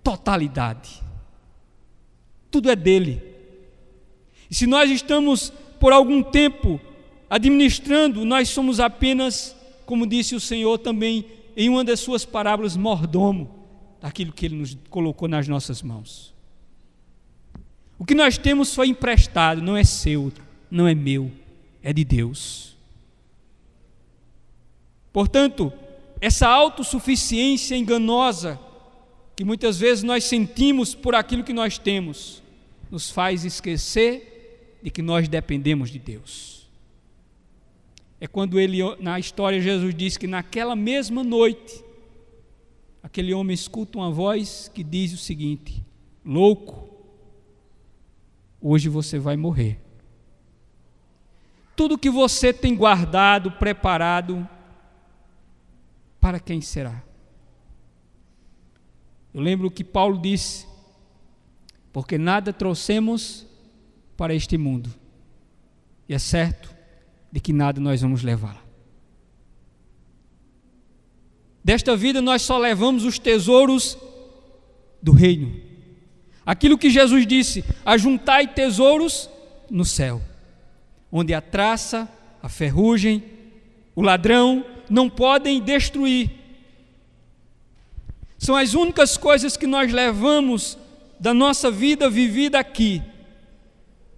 [0.03, 1.01] totalidade.
[2.49, 3.23] Tudo é dele.
[4.49, 6.79] E se nós estamos por algum tempo
[7.29, 13.60] administrando, nós somos apenas, como disse o Senhor também em uma das suas parábolas, mordomo
[14.01, 16.33] daquilo que ele nos colocou nas nossas mãos.
[17.99, 20.33] O que nós temos foi emprestado, não é seu,
[20.69, 21.31] não é meu,
[21.83, 22.75] é de Deus.
[25.13, 25.71] Portanto,
[26.19, 28.59] essa autossuficiência enganosa
[29.35, 32.41] que muitas vezes nós sentimos por aquilo que nós temos,
[32.89, 36.67] nos faz esquecer de que nós dependemos de Deus.
[38.19, 41.83] É quando ele, na história, Jesus diz que naquela mesma noite,
[43.11, 45.83] aquele homem escuta uma voz que diz o seguinte:
[46.23, 46.89] Louco,
[48.61, 49.81] hoje você vai morrer.
[51.75, 54.47] Tudo que você tem guardado, preparado,
[56.21, 57.03] para quem será?
[59.33, 60.65] Eu lembro que Paulo disse:
[61.91, 63.45] porque nada trouxemos
[64.15, 64.89] para este mundo,
[66.07, 66.73] e é certo
[67.29, 68.70] de que nada nós vamos levar.
[71.63, 73.97] Desta vida nós só levamos os tesouros
[75.01, 75.53] do reino.
[76.45, 79.29] Aquilo que Jesus disse: ajuntai tesouros
[79.69, 80.21] no céu,
[81.11, 82.09] onde a traça,
[82.41, 83.23] a ferrugem,
[83.95, 86.31] o ladrão não podem destruir.
[88.37, 90.77] São as únicas coisas que nós levamos
[91.19, 93.01] da nossa vida vivida aqui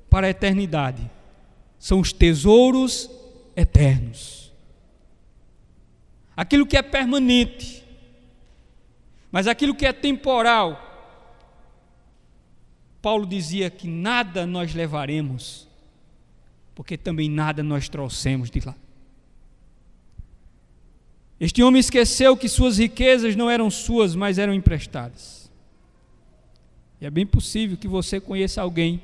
[0.10, 1.10] para a eternidade.
[1.78, 3.10] São os tesouros
[3.56, 4.43] eternos.
[6.36, 7.84] Aquilo que é permanente.
[9.32, 10.92] Mas aquilo que é temporal,
[13.02, 15.68] Paulo dizia que nada nós levaremos,
[16.76, 18.76] porque também nada nós trouxemos de lá.
[21.40, 25.52] Este homem esqueceu que suas riquezas não eram suas, mas eram emprestadas.
[27.02, 29.02] E é bem possível que você conheça alguém,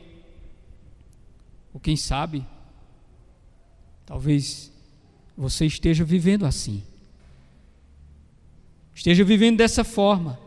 [1.73, 2.45] ou quem sabe,
[4.05, 4.71] talvez
[5.36, 6.82] você esteja vivendo assim,
[9.00, 10.38] esteja vivendo dessa forma.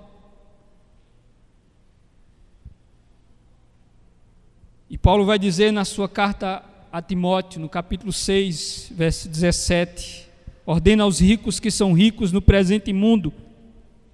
[4.91, 10.29] E Paulo vai dizer na sua carta a Timóteo, no capítulo 6, verso 17:
[10.67, 13.33] ordena aos ricos que são ricos no presente mundo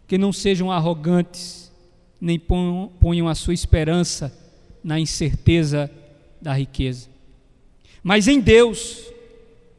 [0.07, 1.73] que não sejam arrogantes,
[2.21, 4.33] nem ponham, a sua esperança
[4.85, 5.91] na incerteza
[6.41, 7.09] da riqueza.
[8.05, 9.03] Mas em Deus,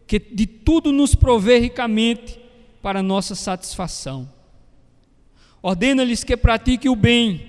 [0.05, 2.37] que de tudo nos provê ricamente
[2.81, 4.37] para nossa satisfação.
[5.61, 7.41] Ordena-lhes que pratiquem o bem,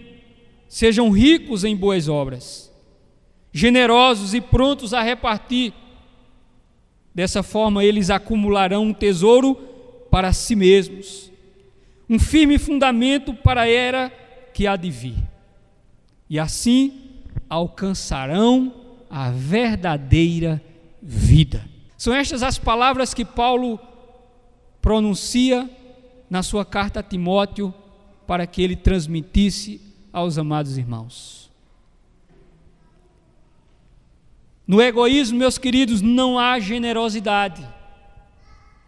[0.68, 2.70] sejam ricos em boas obras
[3.52, 5.72] generosos e prontos a repartir.
[7.14, 9.54] Dessa forma, eles acumularão um tesouro
[10.10, 11.30] para si mesmos,
[12.08, 14.10] um firme fundamento para a era
[14.52, 15.16] que há de vir.
[16.28, 16.92] E assim
[17.48, 18.72] alcançarão
[19.08, 20.62] a verdadeira
[21.02, 21.64] vida.
[21.96, 23.78] São estas as palavras que Paulo
[24.80, 25.68] pronuncia
[26.28, 27.74] na sua carta a Timóteo
[28.30, 29.80] para que ele transmitisse
[30.12, 31.50] aos amados irmãos.
[34.64, 37.66] No egoísmo, meus queridos, não há generosidade.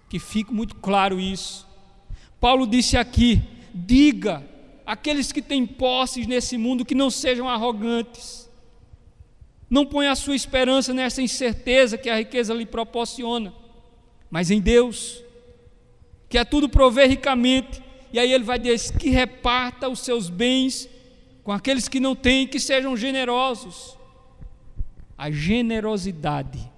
[0.08, 1.66] Que fique muito claro isso.
[2.40, 3.42] Paulo disse aqui:
[3.74, 4.46] diga
[4.86, 8.48] aqueles que têm posses nesse mundo que não sejam arrogantes.
[9.68, 13.52] Não ponha a sua esperança nessa incerteza que a riqueza lhe proporciona,
[14.30, 15.20] mas em Deus,
[16.28, 17.81] que a tudo prover ricamente.
[18.12, 20.88] E aí ele vai dizer que reparta os seus bens
[21.42, 23.96] com aqueles que não têm, que sejam generosos
[25.22, 26.68] a generosidade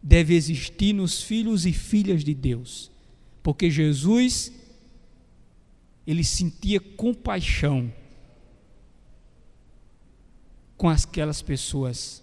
[0.00, 2.88] deve existir nos filhos e filhas de Deus,
[3.42, 4.52] porque Jesus
[6.06, 7.92] ele sentia compaixão
[10.76, 12.22] com aquelas pessoas.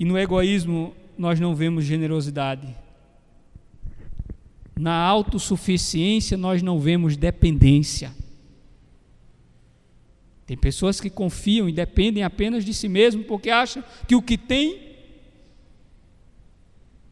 [0.00, 2.74] E no egoísmo nós não vemos generosidade.
[4.78, 8.12] Na autossuficiência nós não vemos dependência.
[10.46, 14.38] Tem pessoas que confiam e dependem apenas de si mesmo porque acham que o que
[14.38, 14.86] tem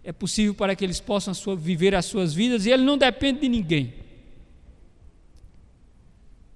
[0.05, 3.49] é possível para que eles possam viver as suas vidas e ele não depende de
[3.49, 3.95] ninguém.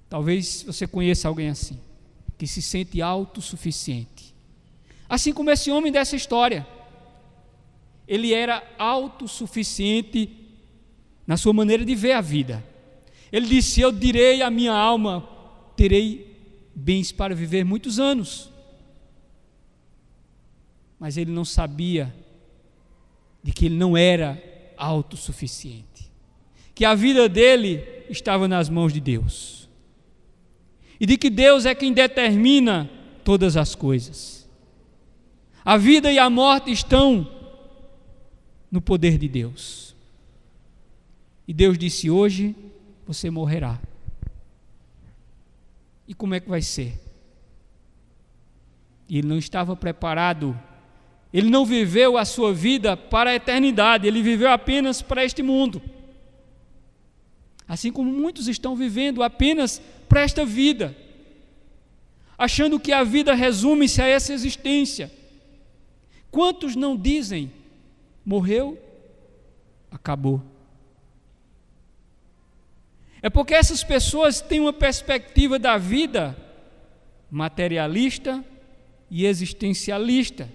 [0.09, 1.79] Talvez você conheça alguém assim,
[2.37, 4.35] que se sente autossuficiente.
[5.09, 6.67] Assim como esse homem dessa história.
[8.09, 10.31] Ele era autossuficiente
[11.27, 12.65] na sua maneira de ver a vida.
[13.31, 15.29] Ele disse: Eu direi à minha alma,
[15.77, 16.35] terei
[16.75, 18.51] bens para viver muitos anos.
[20.99, 22.15] Mas ele não sabia
[23.43, 24.43] de que ele não era
[24.77, 26.11] autossuficiente,
[26.75, 29.69] que a vida dele estava nas mãos de Deus,
[30.99, 32.91] e de que Deus é quem determina
[33.23, 34.49] todas as coisas.
[35.65, 37.38] A vida e a morte estão
[38.71, 39.95] no poder de Deus.
[41.47, 42.55] E Deus disse: Hoje
[43.07, 43.81] você morrerá.
[46.07, 46.99] E como é que vai ser?
[49.09, 50.59] E ele não estava preparado.
[51.33, 55.83] Ele não viveu a sua vida para a eternidade, ele viveu apenas para este mundo.
[57.67, 60.97] Assim como muitos estão vivendo apenas para esta vida,
[62.39, 65.13] achando que a vida resume-se a essa existência.
[66.31, 67.53] Quantos não dizem,
[68.29, 68.79] morreu,
[69.91, 70.43] acabou?
[73.23, 76.37] É porque essas pessoas têm uma perspectiva da vida
[77.31, 78.45] materialista
[79.11, 80.47] e existencialista,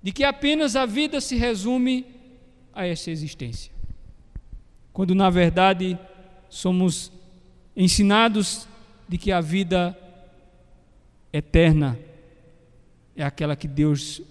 [0.00, 2.06] de que apenas a vida se resume
[2.72, 3.72] a essa existência.
[4.92, 5.98] Quando na verdade
[6.48, 7.10] somos
[7.76, 8.68] ensinados
[9.08, 9.98] de que a vida
[11.32, 11.98] eterna
[13.16, 14.22] é aquela que Deus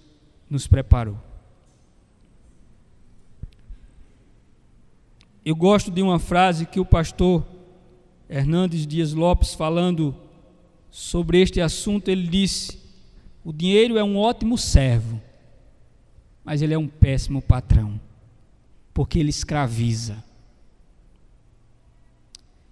[0.48, 1.31] nos preparou.
[5.44, 7.44] Eu gosto de uma frase que o pastor
[8.28, 10.14] Hernandes Dias Lopes, falando
[10.88, 12.78] sobre este assunto, ele disse:
[13.44, 15.20] O dinheiro é um ótimo servo,
[16.44, 18.00] mas ele é um péssimo patrão,
[18.94, 20.22] porque ele escraviza.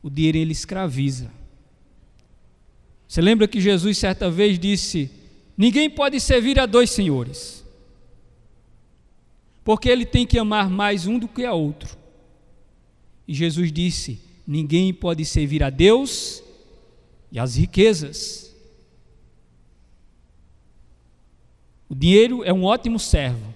[0.01, 1.31] O dinheiro ele escraviza.
[3.09, 5.11] Você lembra que Jesus certa vez disse:
[5.57, 7.65] Ninguém pode servir a dois senhores,
[9.65, 12.00] porque ele tem que amar mais um do que a outro.
[13.31, 16.43] E Jesus disse: Ninguém pode servir a Deus
[17.31, 18.53] e às riquezas.
[21.89, 23.55] O dinheiro é um ótimo servo.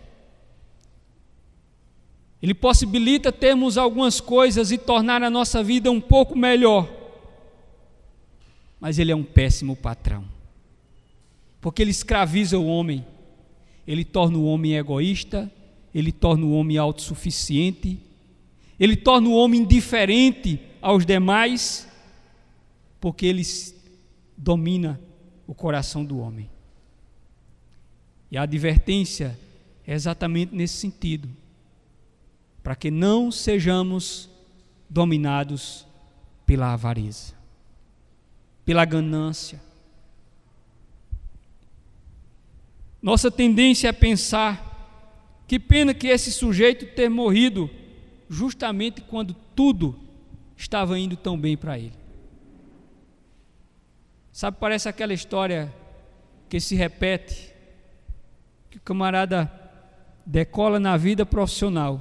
[2.41, 6.89] ele possibilita termos algumas coisas e tornar a nossa vida um pouco melhor.
[8.79, 10.25] Mas ele é um péssimo patrão.
[11.61, 13.05] Porque ele escraviza o homem,
[13.85, 15.51] ele torna o homem egoísta,
[15.93, 17.99] ele torna o homem autossuficiente,
[18.79, 21.89] ele torna o homem indiferente aos demais,
[23.01, 23.43] porque ele
[24.37, 25.01] domina
[25.47, 26.51] o coração do homem.
[28.31, 29.39] E a advertência
[29.87, 31.29] é exatamente nesse sentido,
[32.63, 34.29] para que não sejamos
[34.89, 35.87] dominados
[36.47, 37.35] pela avareza,
[38.65, 39.63] pela ganância.
[43.01, 44.73] Nossa tendência é pensar
[45.47, 47.71] que pena que esse sujeito ter morrido
[48.29, 49.99] justamente quando tudo
[50.57, 51.95] estava indo tão bem para ele.
[54.33, 55.73] Sabe, parece aquela história
[56.49, 57.55] que se repete,
[58.71, 59.51] que o camarada
[60.27, 62.01] decola na vida profissional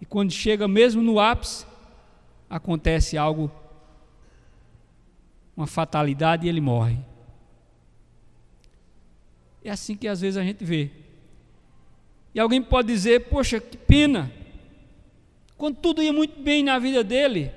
[0.00, 1.66] e quando chega mesmo no ápice,
[2.48, 3.50] acontece algo,
[5.56, 6.98] uma fatalidade e ele morre.
[9.64, 10.90] É assim que às vezes a gente vê.
[12.34, 14.30] E alguém pode dizer: Poxa, que pena,
[15.58, 17.50] quando tudo ia muito bem na vida dele,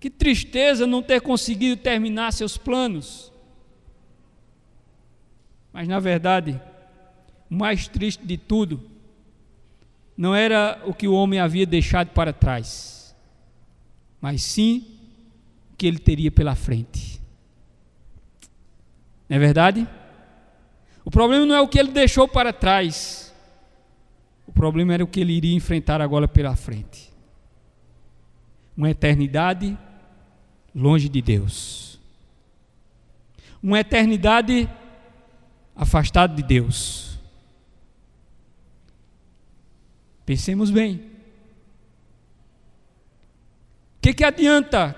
[0.00, 3.30] que tristeza não ter conseguido terminar seus planos.
[5.72, 6.60] Mas na verdade,
[7.50, 8.90] o mais triste de tudo
[10.16, 13.14] não era o que o homem havia deixado para trás,
[14.20, 14.86] mas sim
[15.72, 17.20] o que ele teria pela frente.
[19.28, 19.86] Não é verdade?
[21.04, 23.23] O problema não é o que ele deixou para trás,
[24.46, 27.12] o problema era o que ele iria enfrentar agora pela frente.
[28.76, 29.76] Uma eternidade
[30.74, 31.98] longe de Deus.
[33.62, 34.68] Uma eternidade
[35.74, 37.18] afastado de Deus.
[40.26, 40.96] Pensemos bem.
[43.96, 44.94] O que, que adianta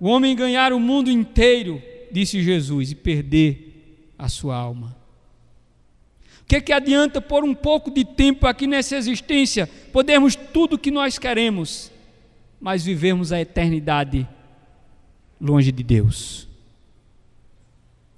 [0.00, 5.05] o homem ganhar o mundo inteiro, disse Jesus, e perder a sua alma?
[6.46, 10.90] Que, que adianta por um pouco de tempo aqui nessa existência, podermos tudo o que
[10.90, 11.90] nós queremos,
[12.60, 14.28] mas vivemos a eternidade
[15.40, 16.46] longe de Deus?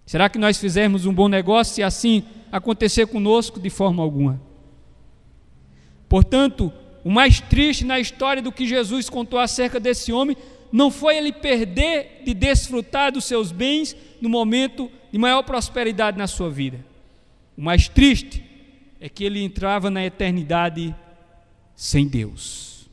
[0.04, 2.22] Será que nós fizermos um bom negócio se assim
[2.52, 4.40] acontecer conosco de forma alguma?
[6.08, 6.72] Portanto,
[7.04, 10.36] o mais triste na história do que Jesus contou acerca desse homem
[10.70, 16.26] não foi ele perder de desfrutar dos seus bens no momento de maior prosperidade na
[16.26, 16.84] sua vida.
[17.59, 18.44] O mais triste
[19.00, 20.94] é que ele entrava na eternidade
[21.74, 22.88] sem Deus.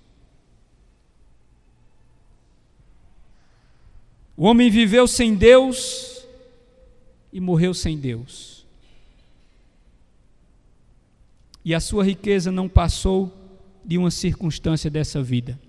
[4.35, 6.27] O homem viveu sem Deus
[7.31, 8.65] e morreu sem Deus.
[11.63, 13.31] E a sua riqueza não passou
[13.85, 15.59] de uma circunstância dessa vida.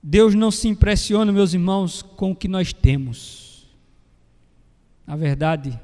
[0.00, 3.39] Deus não se impressiona, meus irmãos, com o que nós temos.
[5.06, 5.78] Na verdade,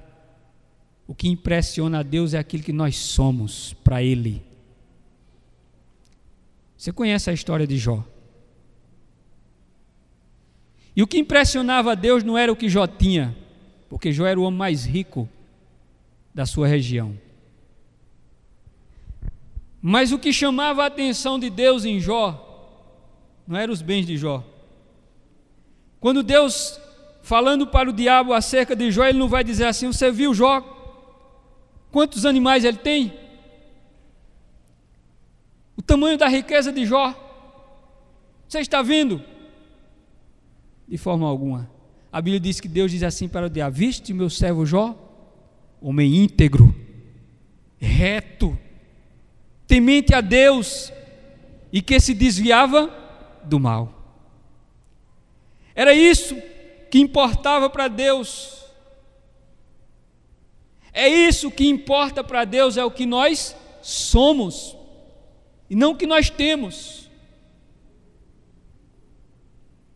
[1.06, 4.42] o que impressiona a Deus é aquilo que nós somos para Ele.
[6.76, 8.04] Você conhece a história de Jó?
[10.94, 13.36] E o que impressionava a Deus não era o que Jó tinha,
[13.88, 15.28] porque Jó era o homem mais rico
[16.34, 17.18] da sua região.
[19.80, 22.42] Mas o que chamava a atenção de Deus em Jó
[23.46, 24.44] não eram os bens de Jó.
[26.00, 26.80] Quando Deus
[27.26, 30.60] falando para o diabo acerca de Jó, ele não vai dizer assim: Você viu Jó?
[31.90, 33.12] Quantos animais ele tem?
[35.76, 37.12] O tamanho da riqueza de Jó?
[38.48, 39.20] Você está vendo?
[40.86, 41.68] De forma alguma.
[42.12, 44.96] A Bíblia diz que Deus diz assim para o diabo: Viste meu servo Jó?
[45.80, 46.72] Homem íntegro,
[47.76, 48.56] reto,
[49.66, 50.92] temente a Deus
[51.72, 52.88] e que se desviava
[53.42, 53.92] do mal.
[55.74, 56.36] Era isso
[56.90, 58.64] que importava para Deus.
[60.92, 64.74] É isso que importa para Deus, é o que nós somos,
[65.68, 67.10] e não o que nós temos.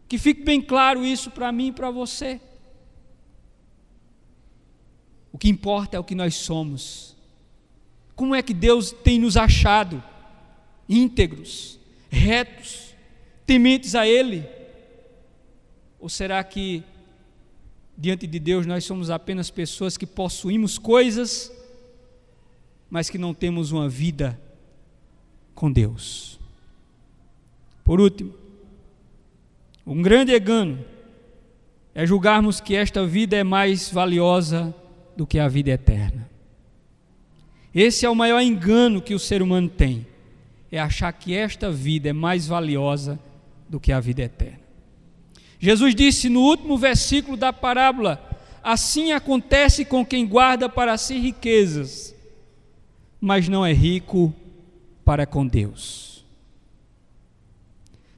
[0.06, 2.40] Que fique bem claro isso para mim e para você.
[5.32, 7.16] O que importa é o que nós somos.
[8.14, 10.02] Como é que Deus tem nos achado
[10.88, 11.78] íntegros,
[12.10, 12.94] retos,
[13.46, 14.59] tementes a Ele?
[16.00, 16.82] Ou será que
[17.96, 21.52] diante de Deus nós somos apenas pessoas que possuímos coisas,
[22.88, 24.40] mas que não temos uma vida
[25.54, 26.40] com Deus?
[27.84, 28.32] Por último,
[29.86, 30.82] um grande engano
[31.94, 34.74] é julgarmos que esta vida é mais valiosa
[35.16, 36.30] do que a vida eterna.
[37.74, 40.06] Esse é o maior engano que o ser humano tem,
[40.72, 43.18] é achar que esta vida é mais valiosa
[43.68, 44.59] do que a vida eterna.
[45.60, 48.18] Jesus disse no último versículo da parábola:
[48.62, 52.14] Assim acontece com quem guarda para si riquezas,
[53.20, 54.34] mas não é rico
[55.04, 56.24] para com Deus.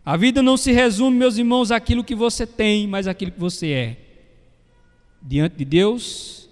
[0.04, 3.70] A vida não se resume, meus irmãos, àquilo que você tem, mas àquilo que você
[3.70, 3.96] é.
[5.20, 6.48] Diante de Deus,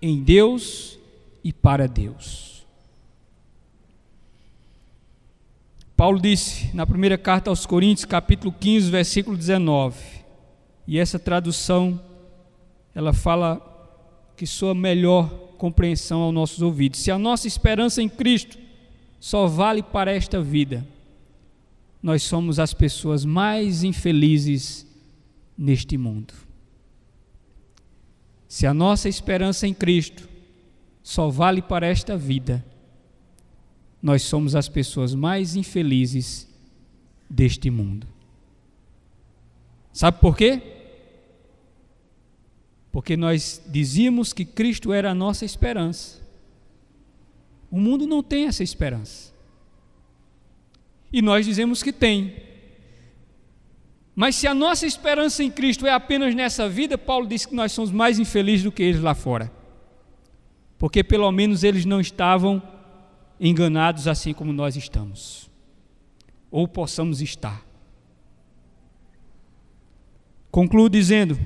[0.00, 0.98] em Deus
[1.42, 2.66] e para Deus.
[5.94, 9.96] Paulo disse na primeira carta aos Coríntios, capítulo 15, versículo 19,
[10.86, 12.00] e essa tradução
[12.94, 13.60] ela fala
[14.36, 15.28] que sua melhor
[15.58, 17.00] compreensão aos nossos ouvidos.
[17.00, 18.58] Se a nossa esperança em Cristo
[19.20, 20.86] só vale para esta vida,
[22.02, 24.86] nós somos as pessoas mais infelizes
[25.58, 26.32] neste mundo.
[28.48, 30.28] Se a nossa esperança em Cristo
[31.02, 32.64] só vale para esta vida,
[34.02, 36.48] nós somos as pessoas mais infelizes
[37.28, 38.06] deste mundo.
[39.92, 40.75] Sabe por quê?
[42.96, 46.18] Porque nós dizíamos que Cristo era a nossa esperança.
[47.70, 49.34] O mundo não tem essa esperança.
[51.12, 52.34] E nós dizemos que tem.
[54.14, 57.70] Mas se a nossa esperança em Cristo é apenas nessa vida, Paulo diz que nós
[57.70, 59.52] somos mais infelizes do que eles lá fora.
[60.78, 62.62] Porque pelo menos eles não estavam
[63.38, 65.50] enganados assim como nós estamos.
[66.50, 67.62] Ou possamos estar.
[70.50, 71.38] Concluo dizendo: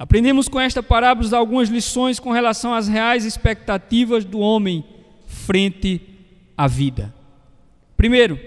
[0.00, 4.82] Aprendemos com esta parábola algumas lições com relação às reais expectativas do homem
[5.26, 6.00] frente
[6.56, 7.14] à vida.
[7.98, 8.40] Primeiro,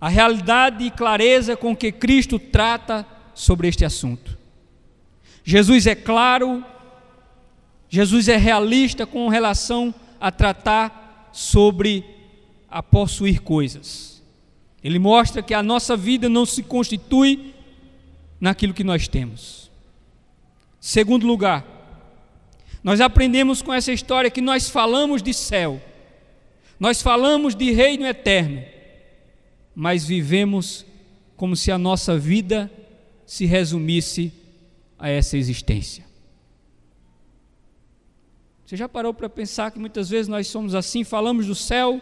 [0.00, 3.04] a realidade e clareza com que Cristo trata
[3.34, 4.38] sobre este assunto.
[5.42, 6.64] Jesus é claro,
[7.88, 12.04] Jesus é realista com relação a tratar sobre
[12.70, 14.22] a possuir coisas.
[14.84, 17.52] Ele mostra que a nossa vida não se constitui
[18.40, 19.65] naquilo que nós temos.
[20.86, 21.66] Segundo lugar,
[22.80, 25.82] nós aprendemos com essa história que nós falamos de céu,
[26.78, 28.62] nós falamos de reino eterno,
[29.74, 30.86] mas vivemos
[31.36, 32.70] como se a nossa vida
[33.26, 34.32] se resumisse
[34.96, 36.04] a essa existência.
[38.64, 42.00] Você já parou para pensar que muitas vezes nós somos assim, falamos do céu,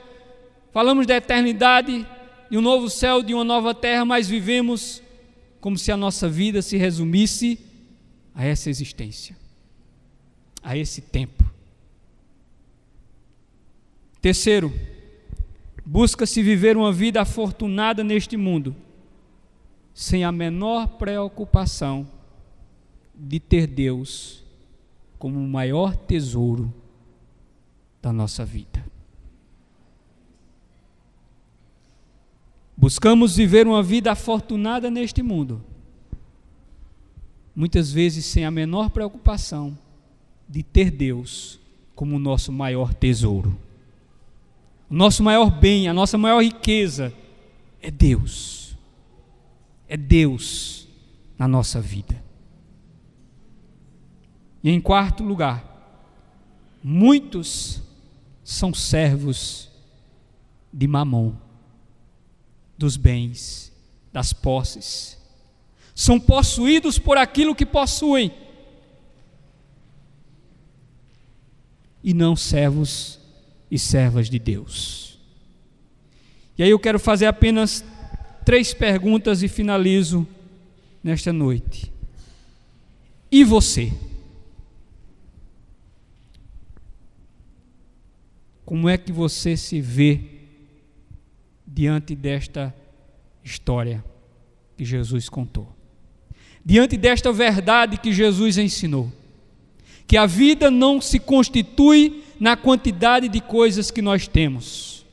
[0.74, 2.07] falamos da eternidade,
[2.51, 5.03] de um novo céu, de uma nova terra, mas vivemos
[5.59, 7.72] como se a nossa vida se resumisse
[8.35, 9.37] a essa existência,
[10.62, 11.45] a esse tempo.
[14.20, 14.72] Terceiro,
[15.85, 18.74] busca-se viver uma vida afortunada neste mundo,
[19.93, 22.09] sem a menor preocupação
[23.14, 24.43] de ter Deus
[25.18, 26.74] como o maior tesouro
[28.03, 28.85] da nossa vida.
[32.76, 35.64] Buscamos viver uma vida afortunada neste mundo
[37.55, 39.79] muitas vezes sem a menor preocupação
[40.49, 41.61] de ter Deus
[41.95, 43.57] como o nosso maior tesouro.
[44.91, 47.13] O nosso maior bem, a nossa maior riqueza
[47.81, 48.77] é Deus.
[49.89, 50.89] É Deus
[51.39, 52.23] na nossa vida.
[54.63, 55.63] E em quarto lugar,
[56.83, 57.83] muitos
[58.43, 59.71] são servos
[60.73, 61.35] de Mamon,
[62.77, 63.73] dos bens,
[64.13, 65.19] das posses,
[65.95, 68.33] são possuídos por aquilo que possuem,
[72.03, 73.19] e não servos
[73.71, 75.19] e servas de Deus.
[76.59, 77.85] E aí eu quero fazer apenas
[78.45, 80.27] três perguntas e finalizo
[81.03, 81.91] nesta noite.
[83.31, 83.93] E você?
[88.65, 90.21] Como é que você se vê
[91.67, 92.75] diante desta
[93.43, 94.05] história
[94.77, 95.74] que Jesus contou?
[96.65, 99.12] Diante desta verdade que Jesus ensinou.
[100.07, 105.05] Que a vida não se constitui na quantidade de coisas que nós temos.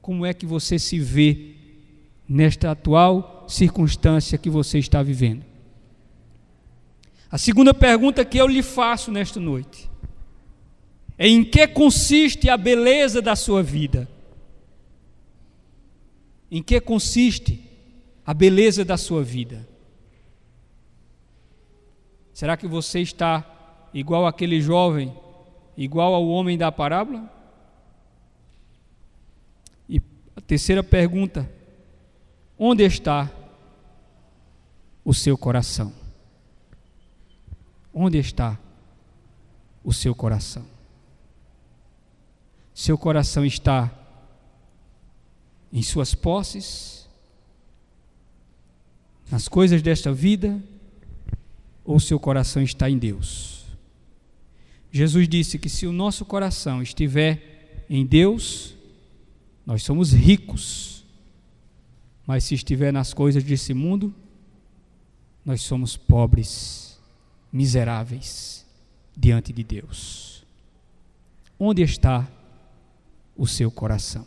[0.00, 1.54] Como é que você se vê
[2.28, 5.44] nesta atual circunstância que você está vivendo?
[7.30, 9.88] A segunda pergunta que eu lhe faço nesta noite
[11.16, 14.08] é: em que consiste a beleza da sua vida?
[16.50, 17.62] Em que consiste
[18.26, 19.69] a beleza da sua vida?
[22.40, 23.44] Será que você está
[23.92, 25.14] igual aquele jovem,
[25.76, 27.30] igual ao homem da parábola?
[29.86, 30.00] E
[30.34, 31.46] a terceira pergunta:
[32.58, 33.30] onde está
[35.04, 35.92] o seu coração?
[37.92, 38.58] Onde está
[39.84, 40.64] o seu coração?
[42.72, 43.92] Seu coração está
[45.70, 47.06] em suas posses,
[49.30, 50.58] nas coisas desta vida,
[51.84, 53.64] ou seu coração está em Deus?
[54.92, 58.74] Jesus disse que se o nosso coração estiver em Deus,
[59.64, 61.04] nós somos ricos.
[62.26, 64.14] Mas se estiver nas coisas desse mundo,
[65.44, 66.98] nós somos pobres,
[67.52, 68.66] miseráveis
[69.16, 70.44] diante de Deus.
[71.58, 72.28] Onde está
[73.36, 74.26] o seu coração?